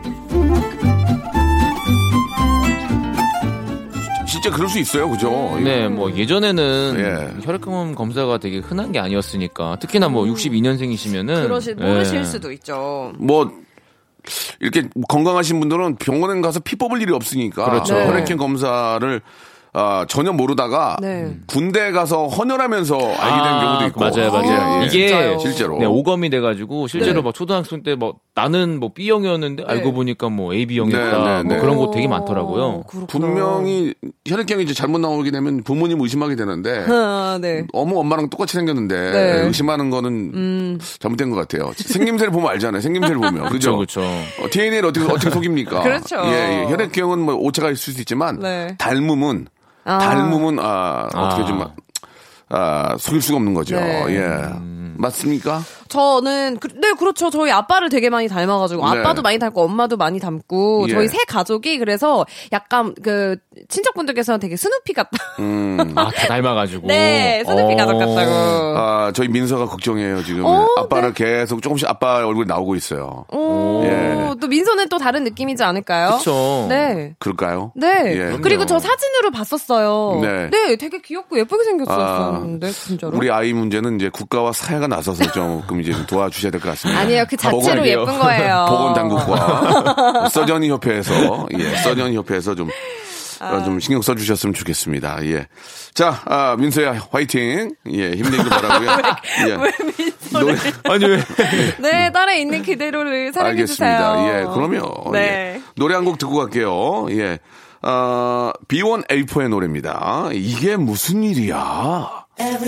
[4.26, 7.42] 진짜 그럴 수 있어요 그죠 네, 뭐 예전에는 예.
[7.44, 13.12] 혈액형 검사가 되게 흔한 게 아니었으니까 특히나 뭐 62년생이시면은 그러실 모르실 수도 있죠.
[13.18, 13.50] 뭐
[14.60, 17.94] 이렇게 건강하신 분들은 병원에 가서 피 뽑을 일이 없으니까 그렇죠.
[17.94, 18.06] 네.
[18.06, 19.20] 혈액형 검사를
[19.72, 21.36] 아, 전혀 모르다가 네.
[21.46, 24.78] 군대 가서 헌혈하면서 알게 된 경우도 있고 맞아요, 맞아요.
[24.78, 24.86] 예, 예.
[24.86, 25.38] 이게 진짜요?
[25.38, 27.22] 실제로 네, 오검이 돼 가지고 실제로 네.
[27.22, 31.18] 막 초등학생 때 뭐 나는 뭐 B형이었는데 알고 보니까 뭐 AB형이었다.
[31.18, 31.60] 네, 네, 뭐 네.
[31.60, 32.62] 그런 거 되게 많더라고요.
[32.64, 33.06] 어, 그렇구나.
[33.06, 33.92] 분명히
[34.26, 37.64] 혈액형이 이제 잘못 나오게 되면 부모님 의심하게 되는데 아, 네.
[37.72, 39.40] 어머 엄마랑 똑같이 생겼는데 네.
[39.46, 41.72] 의심하는 거는 잘못된 것 같아요.
[41.76, 42.80] 생김새를 보면 알잖아요.
[42.80, 43.76] 생김새를 보면 그죠?
[43.76, 44.48] 그렇죠, 그렇죠.
[44.50, 45.82] DNA를 어떻게 어떻게 속입니까?
[45.82, 46.16] 그렇죠.
[46.26, 46.70] 예, 예.
[46.70, 48.74] 혈액형은 뭐 오차가 있을 수 있지만 네.
[48.78, 49.46] 닮음은
[49.84, 49.98] 아.
[49.98, 51.46] 닮음은 아, 어떻게 아.
[51.46, 51.64] 좀
[52.48, 53.76] 아, 속일 수가 없는 거죠.
[53.76, 54.04] 네.
[54.08, 54.26] 예.
[54.96, 55.62] 맞습니까?
[55.90, 57.30] 저는 그, 네 그렇죠.
[57.30, 59.00] 저희 아빠를 되게 많이 닮아가지고 네.
[59.00, 60.92] 아빠도 많이 닮고 엄마도 많이 닮고 예.
[60.92, 63.36] 저희 세 가족이 그래서 약간 그
[63.68, 65.18] 친척분들께서는 되게 스누피 같다.
[65.40, 65.78] 음.
[65.96, 66.86] 아, 다 닮아가지고.
[66.86, 67.76] 네, 스누피 어.
[67.76, 68.30] 가족 같다고.
[68.78, 70.44] 아, 저희 민서가 걱정해요, 지금.
[70.44, 73.24] 어, 아빠를 계속 조금씩 아빠 얼굴이 나오고 있어요.
[73.32, 74.34] 오, 예.
[74.40, 76.18] 또 민서는 또 다른 느낌이지 않을까요?
[76.18, 76.66] 그쵸.
[76.68, 77.14] 네.
[77.18, 77.72] 그럴까요?
[77.74, 77.88] 네.
[78.06, 78.38] 예.
[78.40, 80.20] 그리고 저 사진으로 봤었어요.
[80.22, 80.50] 네.
[80.50, 80.76] 네.
[80.76, 83.16] 되게 귀엽고 예쁘게 생겼었는데 진짜로.
[83.16, 87.00] 우리 아이 문제는 이제 국가와 사회가 나서서 조금 이제 좀 도와주셔야 될 것 같습니다.
[87.00, 87.24] 아니에요.
[87.28, 88.66] 그 자체로 보건- 예쁜 거예요.
[88.70, 92.68] 보건당국과 서전이 협회에서 예, 서전이 협회에서 좀
[93.42, 95.24] 어, 좀 신경 써주셨으면 좋겠습니다.
[95.24, 95.46] 예.
[95.94, 97.74] 자, 아, 민서야, 화이팅.
[97.90, 98.90] 예, 힘내길 바라고요.
[99.48, 99.56] 예.
[100.38, 101.24] 노래, 아니, 왜.
[101.78, 103.88] 네, 딸에 있는 그대로를 사랑해 주세요.
[103.88, 104.40] 알겠습니다.
[104.40, 105.54] 예, 그러면 네.
[105.56, 105.62] 예.
[105.76, 107.06] 노래 한 곡 듣고 갈게요.
[107.12, 107.38] 예.
[107.82, 110.28] 어, B1A4의 노래입니다.
[110.34, 111.56] 이게 무슨 일이야?
[111.56, 112.58] 야,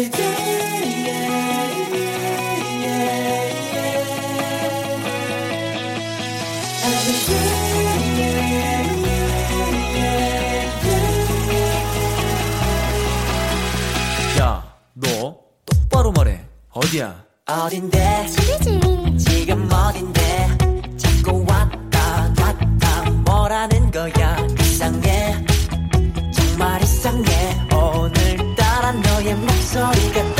[16.74, 17.22] 어디야?
[17.46, 18.26] 어딘데?
[19.18, 20.48] 지금 어딘데?
[20.96, 24.36] 자꾸 왔다 갔다 뭐라는 거야?
[24.58, 25.44] 이상해.
[26.34, 27.68] 정말 이상해.
[27.74, 30.31] 오늘따라 너의 목소리가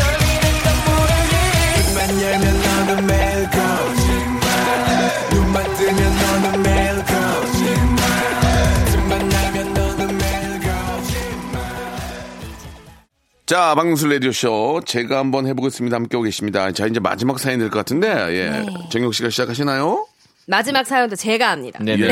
[13.52, 14.80] 자, 박명수 라디오쇼.
[14.86, 15.94] 제가 한번 해보겠습니다.
[15.94, 16.72] 함께하고 계십니다.
[16.72, 18.48] 자, 이제 마지막 사연이 될것 같은데, 예.
[18.48, 18.66] 네.
[18.90, 20.06] 정혁 씨가 시작하시나요?
[20.46, 21.78] 마지막 사연도 제가 합니다.
[21.82, 22.06] 네, 네.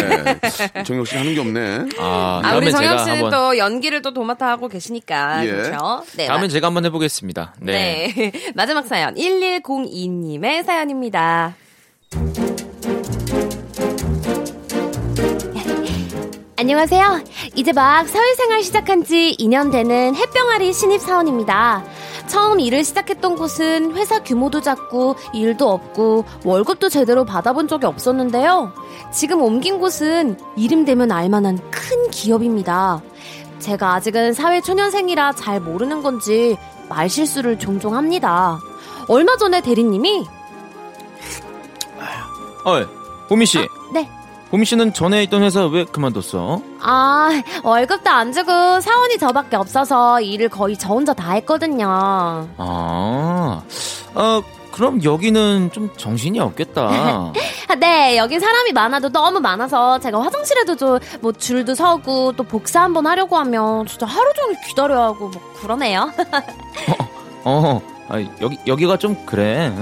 [0.76, 0.82] 예.
[0.84, 1.86] 정혁 씨 하는 게 없네.
[1.98, 3.30] 아, 아, 우리 제가 씨는 한번.
[3.30, 5.46] 또 연기를 또 도맡아 하고 계시니까.
[5.46, 5.50] 예.
[5.50, 6.04] 그렇죠?
[6.18, 6.26] 네.
[6.26, 7.54] 다음엔 마- 제가 한번 해보겠습니다.
[7.60, 8.12] 네.
[8.14, 8.32] 네.
[8.54, 11.54] 마지막 사연 1102님의 사연입니다.
[16.70, 17.24] 안녕하세요.
[17.56, 21.82] 이제 막 사회생활 시작한 지 2년 되는 햇병아리 신입 사원입니다.
[22.28, 28.72] 처음 일을 시작했던 곳은 회사 규모도 작고 일도 없고 월급도 제대로 받아본 적이 없었는데요.
[29.12, 33.02] 지금 옮긴 곳은 이름 되면 알만한 큰 기업입니다.
[33.58, 36.56] 제가 아직은 사회 초년생이라 잘 모르는 건지
[36.88, 38.60] 말실수를 종종 합니다.
[39.08, 40.24] 얼마 전에 대리님이
[42.64, 42.86] 어,
[43.28, 43.58] 보미 씨.
[43.92, 44.08] 네.
[44.50, 46.60] 보미 씨는 전에 있던 회사 왜 그만뒀어?
[46.80, 51.86] 아, 월급도 안 주고 사원이 저밖에 없어서 일을 거의 저 혼자 다 했거든요.
[51.88, 53.62] 아,
[54.14, 56.82] 어, 그럼 여기는 좀 정신이 없겠다.
[56.82, 57.32] 아,
[57.78, 63.36] 네, 여기 사람이 많아도 너무 많아서 제가 화장실에도 좀뭐 줄도 서고 또 복사 한번 하려고
[63.36, 66.10] 하면 진짜 하루 종일 기다려야 하고 뭐 그러네요.
[67.44, 69.72] 어, 아, 여기 여기가 좀 그래.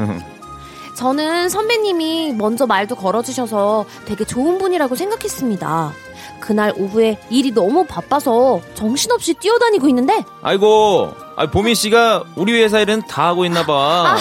[0.99, 5.93] 저는 선배님이 먼저 말도 걸어주셔서 되게 좋은 분이라고 생각했습니다.
[6.41, 13.03] 그날 오후에 일이 너무 바빠서 정신없이 뛰어다니고 있는데 아이고, 아, 보미 씨가 우리 회사 일은
[13.03, 14.17] 다 하고 있나 봐.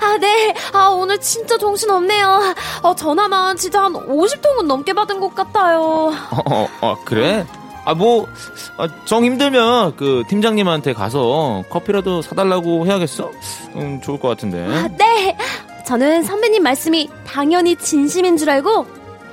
[0.00, 0.54] 아, 네.
[0.72, 2.54] 아, 오늘 진짜 정신 없네요.
[2.82, 6.10] 어, 전화만 진짜 한 50통은 넘게 받은 것 같아요.
[6.30, 7.46] 어, 어, 어, 그래?
[7.84, 8.26] 아, 뭐,
[8.78, 13.30] 아, 정 힘들면 그 팀장님한테 가서 커피라도 사달라고 해야겠어?
[13.76, 14.66] 음, 좋을 것 같은데.
[14.66, 15.36] 아, 네.
[15.86, 18.70] 저는 선배님 말씀이 당연히 진심인 줄 알고,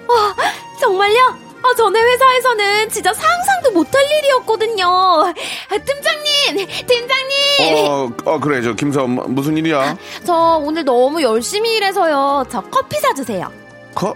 [0.08, 0.36] 와,
[0.80, 1.52] 정말요?
[1.64, 4.86] 아, 전에 회사에서는 진짜 상상도 못할 일이었거든요.
[4.88, 5.34] 아,
[5.78, 6.68] 팀장님!
[6.88, 7.86] 팀장님!
[7.88, 9.96] 어, 어 그래 저 김사원 뭐, 무슨 일이야?
[10.26, 12.46] 저 오늘 너무 열심히 일해서요.
[12.50, 13.52] 저 커피 사주세요.
[13.94, 14.16] 커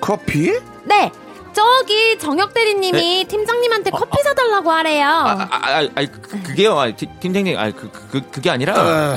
[0.00, 0.52] 커피?
[0.84, 1.10] 네.
[1.52, 5.06] 저기 정혁 대리님이 팀장님한테 커피 사달라고 하래요.
[5.06, 6.78] 아, 아, 아, 아, 그, 그게요.
[6.78, 9.16] 아, 팀- 팀장님, 아, 그, 그, 그게 아니라.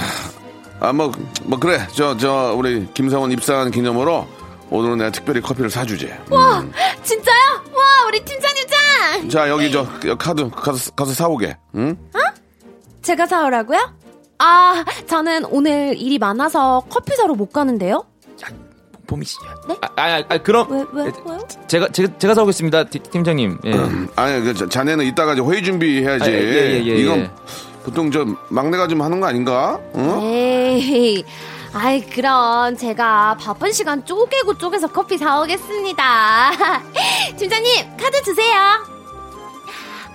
[0.79, 1.11] 아 뭐
[1.43, 4.27] 뭐 그래 저 저 우리 김사원 입사한 기념으로
[4.69, 6.11] 오늘은 내가 특별히 커피를 사주지.
[6.29, 6.63] 와,
[7.03, 7.37] 진짜요?
[7.73, 9.29] 와, 우리 팀장님 짱!
[9.29, 9.87] 자 여기 저
[10.17, 11.55] 카드 가서 가서 사오게.
[11.75, 11.97] 응?
[13.01, 13.79] 제가 사오라고요?
[14.39, 18.03] 아, 저는 오늘 일이 많아서 커피 사러 못 가는데요.
[19.07, 19.37] 보미 씨.
[19.69, 19.75] 네?
[19.81, 20.67] 아, 아, 아, 그럼.
[20.69, 21.39] 왜, 왜, 왜요?
[21.69, 22.83] 제가, 제가, 제가 사오겠습니다.
[22.89, 23.57] 팀- 팀장님.
[23.63, 23.71] 예.
[24.17, 26.25] 아니 그 자- 자네는 이따가 이제 회의 준비해야지.
[26.25, 27.31] 아, 예, 예, 예, 이건 예.
[27.87, 29.79] 보통 저 막내가 좀 하는 거 아닌가?
[29.95, 30.19] 응?
[30.21, 31.23] 에이,
[31.71, 36.51] 아이, 그럼 제가 바쁜 시간 쪼개고 쪼개서 커피 사오겠습니다.
[37.39, 38.55] 팀장님, 카드 주세요.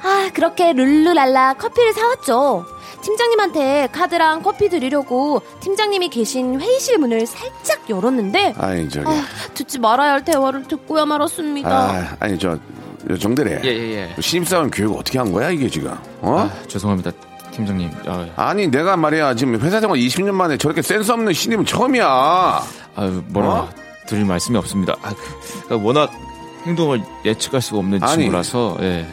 [0.03, 2.67] 아, 그렇게 룰루랄라 커피를 사왔죠.
[3.01, 10.13] 팀장님한테 카드랑 커피 드리려고 팀장님이 계신 회의실 문을 살짝 열었는데, 아니 저기 아, 듣지 말아야
[10.13, 11.71] 할 대화를 듣고야 말았습니다.
[11.71, 12.59] 아 아니 저,
[13.09, 13.62] 저 정대리.
[13.65, 14.21] 예, 예, 예.
[14.21, 15.91] 신입사원 교육 어떻게 한 거야 이게 지금?
[16.21, 16.41] 어?
[16.41, 17.13] 아, 죄송합니다.
[17.53, 17.91] 팀장님.
[18.07, 22.62] 아, 아니 내가 말이야 지금 회사 생활 20년 만에 저렇게 센스 없는 신입은 처음이야.
[22.97, 23.71] 아유, 뭐라 어?
[24.07, 24.95] 드릴 말씀이 없습니다.
[25.03, 26.11] 아, 그, 그 워낙
[26.67, 28.23] 행동을 예측할 수가 없는 아니.
[28.23, 29.07] 친구라서, 예.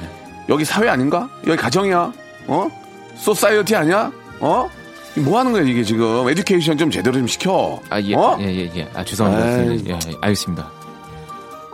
[0.49, 1.29] 여기 사회 아닌가?
[1.47, 2.11] 여기 가정이야?
[2.47, 2.69] 어?
[3.15, 4.11] society 아니야?
[4.39, 4.69] 어?
[5.17, 6.27] 뭐 하는 거야 이게 지금?
[6.29, 7.79] education 좀 제대로 좀 시켜.
[7.89, 8.37] 아, 예, 어?
[8.39, 8.89] 예, 예, 예.
[8.95, 9.73] 아, 죄송합니다.
[9.73, 10.78] 예, 예, 알겠습니다.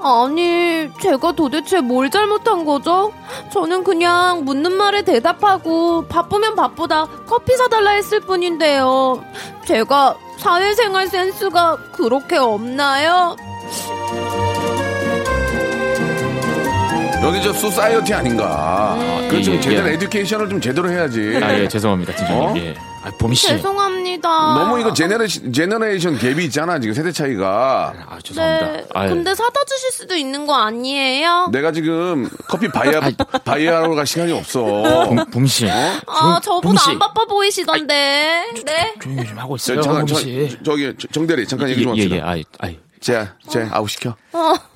[0.08, 3.12] 아니, 제가 도대체 뭘 잘못한 거죠?
[3.52, 9.24] 저는 그냥 묻는 말에 대답하고 바쁘면 바쁘다 커피 사달라 했을 뿐인데요.
[9.66, 13.36] 제가 사회생활 센스가 그렇게 없나요?
[17.26, 18.96] 여기 저 society 아닌가?
[19.30, 19.94] 그좀 예, 예, 제대로 예.
[19.94, 21.40] education을 좀 제대로 해야지.
[21.42, 22.14] 아, 예, 죄송합니다.
[22.16, 22.44] 팀장님.
[22.44, 22.54] 어?
[22.58, 22.76] 예.
[23.04, 23.48] 아, 보미 씨.
[23.48, 24.28] 죄송합니다.
[24.28, 27.94] 너무 이거 generation, generation gap이 있잖아 지금 세대 차이가.
[28.10, 28.72] 아, 죄송합니다.
[28.72, 28.86] 네.
[28.94, 29.10] 아유.
[29.10, 31.50] 근데 사다 주실 수도 있는 거 아니에요?
[31.52, 33.02] 내가 지금 커피 바이어
[33.44, 34.64] 바이어하러 갈 시간이 없어.
[35.06, 35.68] 봄, 봄 씨.
[35.70, 36.90] 아, 봄 저보다 씨.
[36.92, 38.46] 안 바빠 보이시던데.
[38.66, 38.94] 네.
[39.02, 39.84] 조용히 좀 하고 저, 있어요.
[39.84, 40.58] 잠깐 봄 저, 씨.
[40.64, 42.16] 저기 저- 정대리 잠깐 얘기 좀 예, 합시다.
[42.16, 42.80] 예, 아이, 아이.
[43.06, 44.16] 제, 제 아웃 시켜.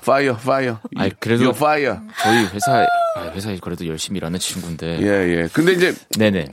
[0.06, 0.80] 파이어, 파이어.
[0.96, 2.00] 아이, 그래도- you fire.
[2.22, 5.00] 저희 회사, 아, 회사에 그래도 열심히 일하는 친구인데.
[5.02, 5.08] 예,
[5.42, 5.48] 예.
[5.52, 6.48] 근데 이제 네네.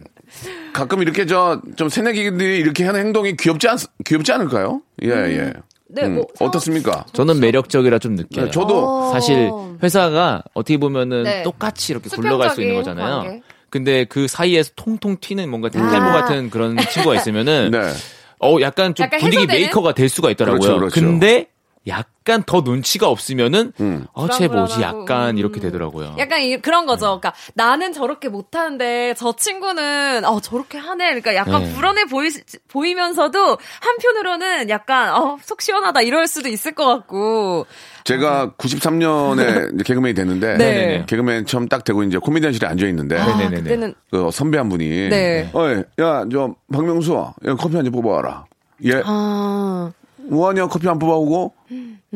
[0.72, 4.80] 가끔 이렇게 저 좀 새내기들이 이렇게 하는 행동이 귀엽지 않 귀엽지 않을까요?
[5.02, 5.52] 예, 예.
[5.88, 7.04] 네, 뭐, 어떻습니까?
[7.12, 8.46] 저는 매력적이라 좀 느껴요.
[8.46, 9.12] 네, 저도 어.
[9.12, 9.50] 사실
[9.82, 11.42] 회사가 어떻게 보면은 네.
[11.42, 13.18] 똑같이 이렇게 굴러갈 수 있는 거잖아요.
[13.20, 13.42] 관계.
[13.68, 16.12] 근데 그 사이에서 통통 튀는 뭔가 탱탈모 아.
[16.22, 17.92] 같은 그런 친구가 있으면은 네.
[18.40, 19.60] 어 약간 좀 약간 분위기 해소되는?
[19.62, 20.60] 메이커가 될 수가 있더라고요.
[20.60, 20.94] 그렇죠, 그렇죠.
[21.00, 21.48] 근데
[21.88, 24.06] 약간 더 눈치가 없으면은 음.
[24.12, 25.38] 어쟤 뭐지 약간 음.
[25.38, 26.16] 이렇게 되더라고요.
[26.18, 27.20] 약간 이- 그런 거죠.
[27.20, 31.06] 그러니까 나는 저렇게 못 하는데 저 친구는 어 저렇게 하네.
[31.20, 31.72] 그러니까 약간 네.
[31.74, 32.28] 불안해 보이
[32.68, 37.66] 보이면서도 한편으로는 약간 어속 시원하다 이럴 수도 있을 것 같고.
[38.04, 41.04] 제가 93년에 개그맨이 됐는데 네.
[41.06, 43.36] 개그맨 처음 딱 되고 이제 코미디언실에 앉아 있는데 아.
[43.48, 45.50] 그때는 그 선배 한 분이 네.
[45.52, 47.14] 어이, 야, 저 박명수,
[47.46, 48.44] 야, 커피 한 잔 뽑아와라.
[48.84, 49.02] 예.
[49.04, 49.92] 아
[50.28, 51.52] 뭐하냐 커피 안 뽑아오고?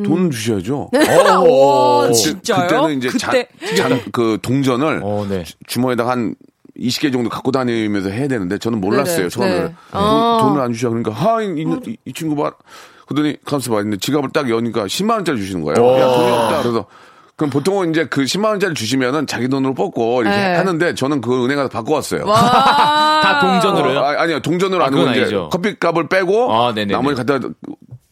[0.04, 0.90] 돈 주셔야죠.
[0.94, 2.66] 와, 그때- 진짜요?
[2.68, 5.44] 그때는 이제 그때 자- 장- 그 동전을 어, 네.
[5.66, 6.34] 주머니에다가 한
[6.78, 9.60] 20개 정도 갖고 다니면서 해야 되는데 저는 몰랐어요 네네, 처음에 네.
[9.62, 10.38] 돈, 아.
[10.40, 11.46] 돈을 안 주셔 그러니까 하, 이,
[11.86, 12.52] 이, 이 친구 봐
[13.06, 16.86] 그러더니 가만있어 봐 있는데 지갑을 딱 여니까 10만 원짜리 주시는 거예요 야 돈이 없다 그래서
[17.40, 20.56] 그럼 보통은 이제 그 10만 원짜리 주시면은 자기 돈으로 뽑고 이렇게 네.
[20.56, 23.98] 하는데 저는 그 은행 가서 바꿔왔어요 다 동전으로요?
[23.98, 25.48] 어, 아, 아니요 동전으로 아, 아니고 이제 아니죠.
[25.48, 26.74] 커피값을 빼고 아.
[26.74, 27.38] 나머지 갖다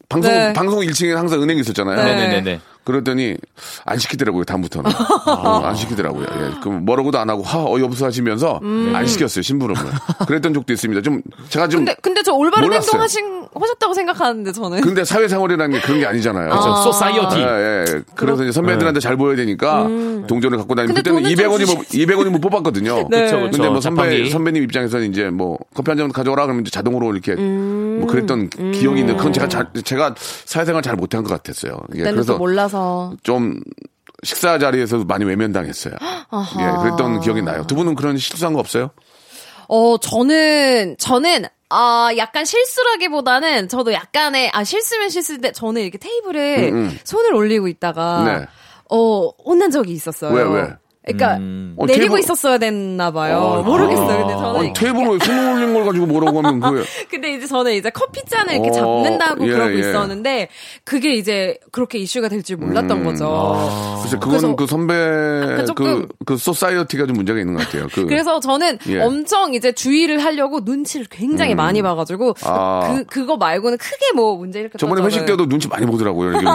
[0.09, 0.51] 방송 네.
[0.53, 2.03] 방송 1층에 항상 은행이 있었잖아요.
[2.03, 2.15] 네.
[2.15, 2.59] 네네네.
[2.83, 3.37] 그랬더니
[3.85, 4.89] 안 시키더라고요 다음부터는
[5.29, 6.25] 어, 안 시키더라고요.
[6.25, 6.59] 예.
[6.61, 9.79] 그럼 뭐라고도 안 하고 하 어여부서 하시면서 안 시켰어요 심부름을.
[10.25, 11.03] 그랬던 적도 있습니다.
[11.03, 12.93] 좀 제가 좀 근데 근데 저 올바른 몰랐어요.
[12.93, 14.81] 행동 하신 하셨다고 생각하는데 저는.
[14.81, 16.49] 근데 사회생활이라는 게 그런 게 아니잖아요.
[16.49, 16.75] 그렇죠.
[16.83, 17.37] 소사이어티.
[17.39, 17.85] 예, 예.
[18.15, 19.83] 그래서 이제 선배들한테 잘 보여야 되니까
[20.27, 23.07] 동전을 갖고 다니면 근데 그때는 돈은 좀 200원이 뭐 200원이 뭐 뽑았거든요.
[23.11, 23.23] 네.
[23.25, 23.51] 그쵸, 그쵸.
[23.51, 24.29] 근데 뭐 선배 자판기.
[24.29, 29.01] 선배님 입장에서는 이제 뭐 커피 한 잔 가져오라 그러면 이제 자동으로 이렇게 뭐 그랬던 기억이
[29.01, 31.77] 있는데 그건 제가 잘 제가 사회생활 잘 못한 것 같았어요.
[31.95, 33.13] 예, 그래서 또 몰라서.
[33.23, 33.59] 좀
[34.23, 35.93] 식사 자리에서도 많이 외면당했어요.
[36.59, 37.65] 예, 그랬던 기억이 나요.
[37.67, 38.89] 두 분은 그런 실수한 거 없어요?
[39.67, 46.71] 어, 저는, 저는, 아, 약간 실수라기보다는 저도 약간의, 아, 실수면 실수인데 저는 이렇게 테이블에
[47.03, 48.47] 손을 올리고 있다가, 음, 네.
[48.89, 50.33] 어, 혼난 적이 있었어요.
[50.33, 50.73] 왜, 왜?
[51.13, 51.35] 그러니까,
[51.77, 53.59] 어, 내리고 테이블- 있었어야 됐나 봐요.
[53.59, 54.17] 아, 모르겠어요.
[54.27, 54.59] 근데 저는.
[54.59, 58.69] 아니, 테이블에 손 올린 걸 가지고 뭐라고 하면 그게 근데 이제 저는 이제 커피잔을 이렇게
[58.69, 59.79] 어, 잡는다고 예, 그러고 예.
[59.79, 60.49] 있었는데,
[60.83, 63.99] 그게 이제 그렇게 이슈가 될 줄 몰랐던 거죠.
[64.01, 67.87] 글쎄 그건 그 선배 약간 조금- 그, 그 society가 좀 문제가 있는 것 같아요.
[67.93, 69.01] 그 그래서 저는 예.
[69.01, 72.93] 엄청 이제 주의를 하려고 눈치를 굉장히 많이 봐가지고 아.
[72.95, 76.29] 그 그거 말고는 크게 뭐 문제 일으켰던 저번에 회식 때도 눈치 많이 보더라고요.
[76.31, 76.45] 이게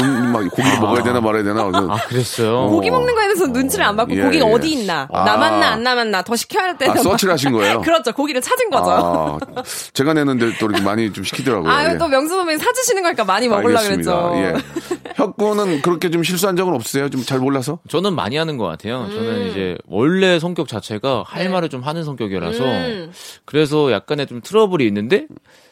[0.00, 1.62] 눈, 막 고기를 먹어야 되나 말아야 되나.
[1.62, 2.68] 아, 그랬어요?
[2.68, 4.52] 고기 먹는 거에 대해서 눈치를 안 받고 예, 고기가 예.
[4.52, 5.24] 어디 있나 아.
[5.24, 7.80] 남았나 안 남았나 더 시켜야 할 때는 아, 서치를 하신 거예요?
[7.82, 8.90] 그렇죠 고기를 찾은 거죠.
[8.90, 9.38] 아,
[9.94, 11.70] 제가 내는데 또 이렇게 많이 좀 시키더라고요.
[11.70, 11.98] 아유 예.
[11.98, 14.30] 또 명수 선배님 사주시는 거니까 많이 먹으려 알겠습니다.
[14.30, 14.38] 그랬죠.
[14.38, 14.92] 예.
[15.16, 17.08] 혁구는 그렇게 좀 실수한 적은 없으세요?
[17.08, 17.78] 좀 잘 몰라서?
[17.88, 19.02] 저는 많이 하는 것 같아요.
[19.04, 19.10] 음.
[19.10, 21.48] 저는 이제 원래 성격 자체가 할 네.
[21.48, 23.12] 말을 좀 하는 성격이라서 음.
[23.44, 25.26] 그래서 약간의 좀 트러블이 있는데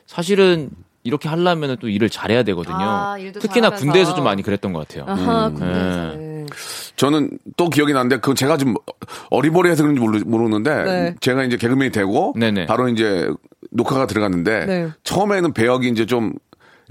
[0.06, 0.70] 사실은
[1.02, 2.76] 이렇게 하려면 또 일을 잘해야 되거든요.
[2.78, 3.84] 아, 일도 특히나 잘하면서.
[3.84, 5.04] 군대에서 좀 많이 그랬던 것 같아요.
[5.08, 5.54] 아하 음.
[5.54, 6.29] 군대에서는
[7.00, 8.74] 저는 또 기억이 나는데 그건 제가 좀
[9.30, 11.14] 어리버리해서 그런지 모르, 모르는데 네.
[11.20, 12.66] 제가 이제 개그맨이 되고 네네.
[12.66, 13.26] 바로 이제
[13.70, 14.88] 녹화가 들어갔는데 네.
[15.04, 16.34] 처음에는 배역이 이제 좀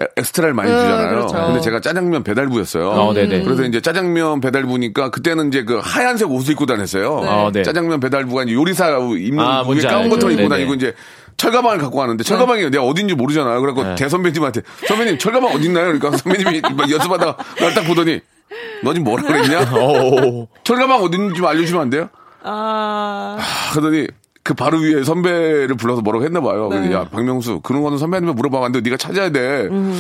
[0.02, 1.10] 에- 엑스트라를 많이 네, 주잖아요.
[1.10, 1.36] 그렇죠.
[1.36, 2.90] 근데 제가 짜장면 배달부였어요.
[2.90, 3.44] 어, 네네.
[3.44, 7.22] 그래서 이제 짜장면 배달부니까 그때는 이제 그 하얀색 옷을 입고 다녔어요.
[7.28, 7.62] 아, 네.
[7.62, 10.10] 짜장면 배달부가 이제 요리사 입는 아, 까만 알죠.
[10.10, 10.50] 것처럼 입고.
[10.50, 10.96] 다니고 이제
[11.38, 13.62] 철가방을 갖고 가는데 철가방이 내가 어딘지 모르잖아요.
[13.62, 13.96] 그래갖고 네.
[13.96, 15.86] 대선배님한테 선배님 철가방 어딨나요?
[15.94, 18.22] 그러니까 선배님이 막 연습하다가 날 딱 보더니
[18.84, 19.60] 너 지금 뭐라 그랬냐?
[19.74, 22.10] 어, 철가방 어딘지 좀 알려주시면 안 돼요?
[22.44, 23.38] 아
[23.74, 24.08] 하더니
[24.44, 26.70] 그 바로 위에 선배를 불러서 뭐라고 했나 봐요.
[26.72, 26.92] 네.
[26.94, 29.68] 야 박명수 그런 거는 선배님한테 물어봐 봤는데 네가 찾아야 돼.
[29.70, 29.94] 음.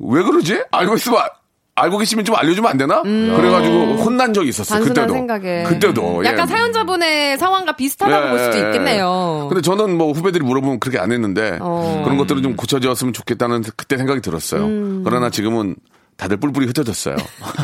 [0.00, 0.62] 왜 그러지?
[0.70, 1.28] 알고 있으면 아-
[1.76, 3.00] 알고 계시면 좀 알려주면 안 되나?
[3.00, 4.80] 그래가지고 혼난 적이 있었어요.
[4.80, 4.84] 음.
[4.84, 5.12] 단순한 그때도.
[5.14, 6.24] 생각에 그때도.
[6.26, 6.52] 약간 예.
[6.52, 8.68] 사연자분의 상황과 비슷하다고 볼 수도 예, 예, 예.
[8.68, 9.46] 있겠네요.
[9.48, 12.02] 근데 저는 뭐 후배들이 물어보면 그렇게 안 했는데 어.
[12.04, 14.64] 그런 것들은 좀 고쳐졌으면 좋겠다는 그때 생각이 들었어요.
[14.64, 15.02] 음.
[15.04, 15.76] 그러나 지금은
[16.20, 17.16] 다들 뿔뿔이 흩어졌어요.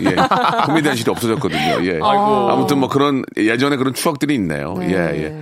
[0.02, 0.16] 예.
[0.64, 1.84] 코미디언실이 없어졌거든요.
[1.86, 2.00] 예.
[2.02, 4.74] 아무튼 뭐 그런 예전에 그런 추억들이 있네요.
[4.80, 5.40] 예, 예.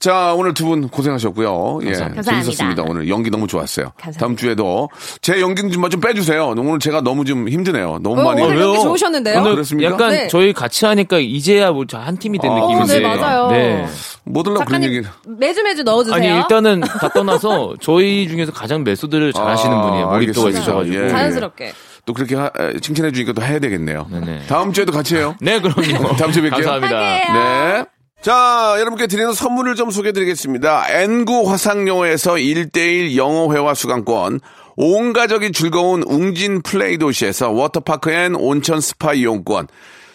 [0.00, 1.80] 자, 오늘 두 분 고생하셨고요.
[1.82, 1.86] 예.
[1.86, 2.22] 감사합니다.
[2.22, 2.82] 재밌었습니다.
[2.86, 3.92] 오늘 연기 너무 좋았어요.
[3.96, 4.18] 감사합니다.
[4.20, 4.88] 다음 주에도
[5.22, 6.48] 제 연기는 좀, 좀 빼주세요.
[6.56, 7.98] 오늘 제가 너무 좀 힘드네요.
[8.02, 8.42] 너무 어, 많이.
[8.42, 8.68] 오늘 왜요?
[8.70, 9.40] 연기 좋으셨는데요?
[9.40, 9.92] 오늘 그렇습니까?
[9.92, 10.28] 약간 네.
[10.28, 12.98] 저희 같이 하니까 이제야 뭐 한 팀이 된 아, 느낌인데.
[12.98, 13.48] 네, 맞아요.
[13.48, 13.86] 네.
[14.24, 14.80] 뭐 들라고 그런.
[14.82, 15.04] 작가님
[15.38, 16.16] 매주 매주 넣어주세요.
[16.16, 20.06] 아니 일단은 다 떠나서 저희 중에서 가장 메소드를 잘 하시는 아, 분이에요.
[20.08, 20.58] 몰입도가 알겠습니다.
[20.82, 21.04] 있으셔가지고.
[21.04, 21.08] 예.
[21.10, 21.72] 자연스럽게.
[22.06, 24.06] 또 그렇게 하- 에, 칭찬해 주니까 또 해야 되겠네요.
[24.10, 24.46] 네네.
[24.46, 25.34] 다음 주에도 같이 해요.
[25.42, 26.16] 네, 그럼요.
[26.16, 26.50] 다음 주에 뵐게요.
[26.50, 26.98] 감사합니다.
[26.98, 27.84] 네.
[28.22, 30.86] 자, 여러분께 드리는 선물을 좀 소개해 드리겠습니다.
[30.88, 34.40] N구 화상영어에서 1대1 영어회화 수강권,
[34.76, 39.68] 온 가족이 즐거운 웅진 플레이 도시에서 워터파크 and 온천 스파 이용권,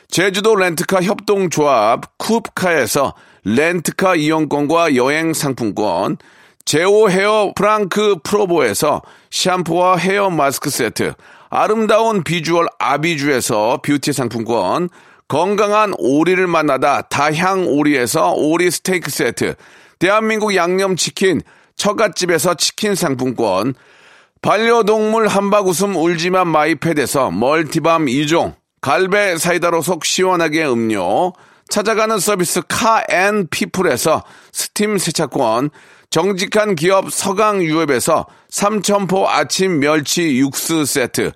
[0.09, 3.13] 제주도 렌트카 협동조합 쿱카에서
[3.45, 6.17] 렌트카 이용권과 여행 상품권,
[6.65, 11.13] 제오 헤어 프랑크 프로보에서 샴푸와 헤어 마스크 세트,
[11.49, 14.89] 아름다운 비주얼 아비주에서 뷰티 상품권,
[15.27, 19.55] 건강한 오리를 만나다 다향 오리에서 오리 스테이크 세트,
[19.97, 21.41] 대한민국 양념치킨
[21.75, 23.73] 처갓집에서 치킨 상품권,
[24.41, 31.33] 반려동물 한바구음 울지만 마이패드에서 멀티밤 2종, 갈배 사이다로 속 시원하게 음료,
[31.69, 35.69] 찾아가는 서비스 카앤피플에서 스팀 세차권,
[36.09, 41.31] 정직한 기업 서강유업에서 삼천포 아침 멸치 육수 세트,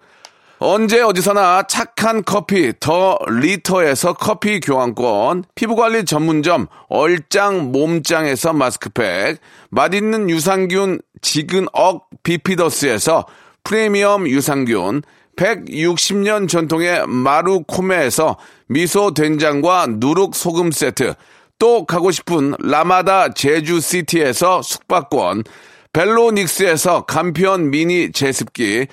[0.57, 9.37] 언제 어디서나 착한 커피 더 리터에서 커피 교환권, 피부관리 전문점 얼짱 몸짱에서 마스크팩,
[9.69, 13.27] 맛있는 유산균 지근억 비피더스에서
[13.63, 15.03] 프리미엄 유산균,
[15.35, 21.13] 160년 전통의 마루코메에서 미소 된장과 누룩 소금 세트,
[21.59, 25.43] 또 가고 싶은 라마다 제주시티에서 숙박권,
[25.93, 28.87] 벨로닉스에서 간편 미니 제습기,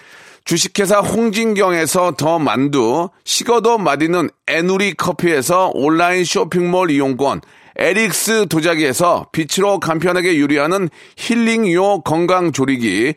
[0.44, 7.40] 주식회사 홍진경에서 더 만두, 식어도 맛있는 에누리 커피에서 온라인 쇼핑몰 이용권,
[7.76, 13.14] 에릭스 도자기에서 빛으로 간편하게 요리하는 힐링요 건강조리기,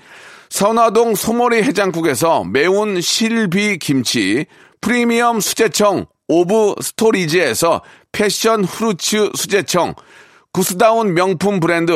[0.49, 4.45] 선화동 소머리 해장국에서 매운 실비 김치,
[4.79, 9.93] 프리미엄 수제청 오브 스토리지에서 패션 후르츠 수제청,
[10.51, 11.93] 구스다운 명품 브랜드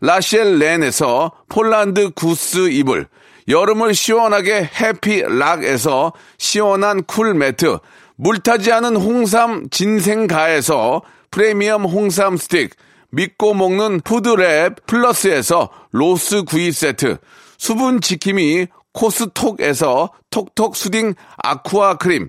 [0.00, 3.08] 라셸 렌에서 폴란드 구스 이불,
[3.48, 7.78] 여름을 시원하게 해피락에서 시원한 쿨 매트,
[8.14, 12.74] 물타지 않은 홍삼 진생가에서 프리미엄 홍삼 스틱,
[13.10, 17.16] 믿고 먹는 푸드랩 플러스에서 로스 구이 세트,
[17.58, 22.28] 수분 지킴이 코스톡에서 톡톡 수딩 아쿠아 크림,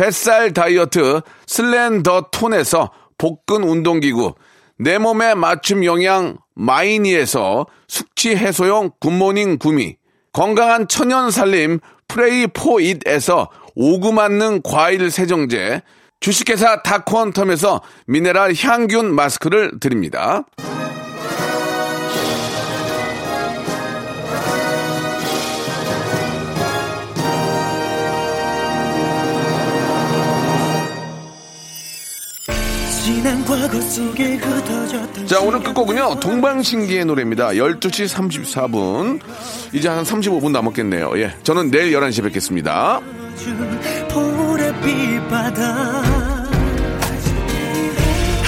[0.00, 4.32] 뱃살 다이어트 슬렌더 톤에서 복근 운동기구,
[4.78, 9.96] 내 몸에 맞춤 영양 마이니에서 숙취 해소용 굿모닝 구미,
[10.32, 15.82] 건강한 천연 살림 프레이 포잇에서 오구 맞는 과일 세정제,
[16.20, 20.46] 주식회사 다콘텀에서 미네랄 향균 마스크를 드립니다.
[35.26, 37.50] 자, 오늘 끝곡은요, 동방신기의 노래입니다.
[37.50, 39.20] 12시 34분.
[39.72, 41.12] 이제 한 35분 남았겠네요.
[41.18, 41.34] 예.
[41.42, 43.00] 저는 내일 11시에 뵙겠습니다.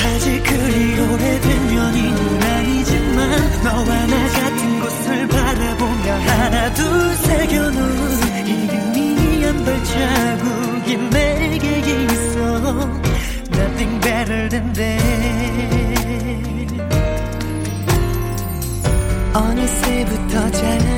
[0.04, 4.01] 아직 그리 오래된 연인은 아니지만 너와
[19.34, 20.91] 어느새부터 잘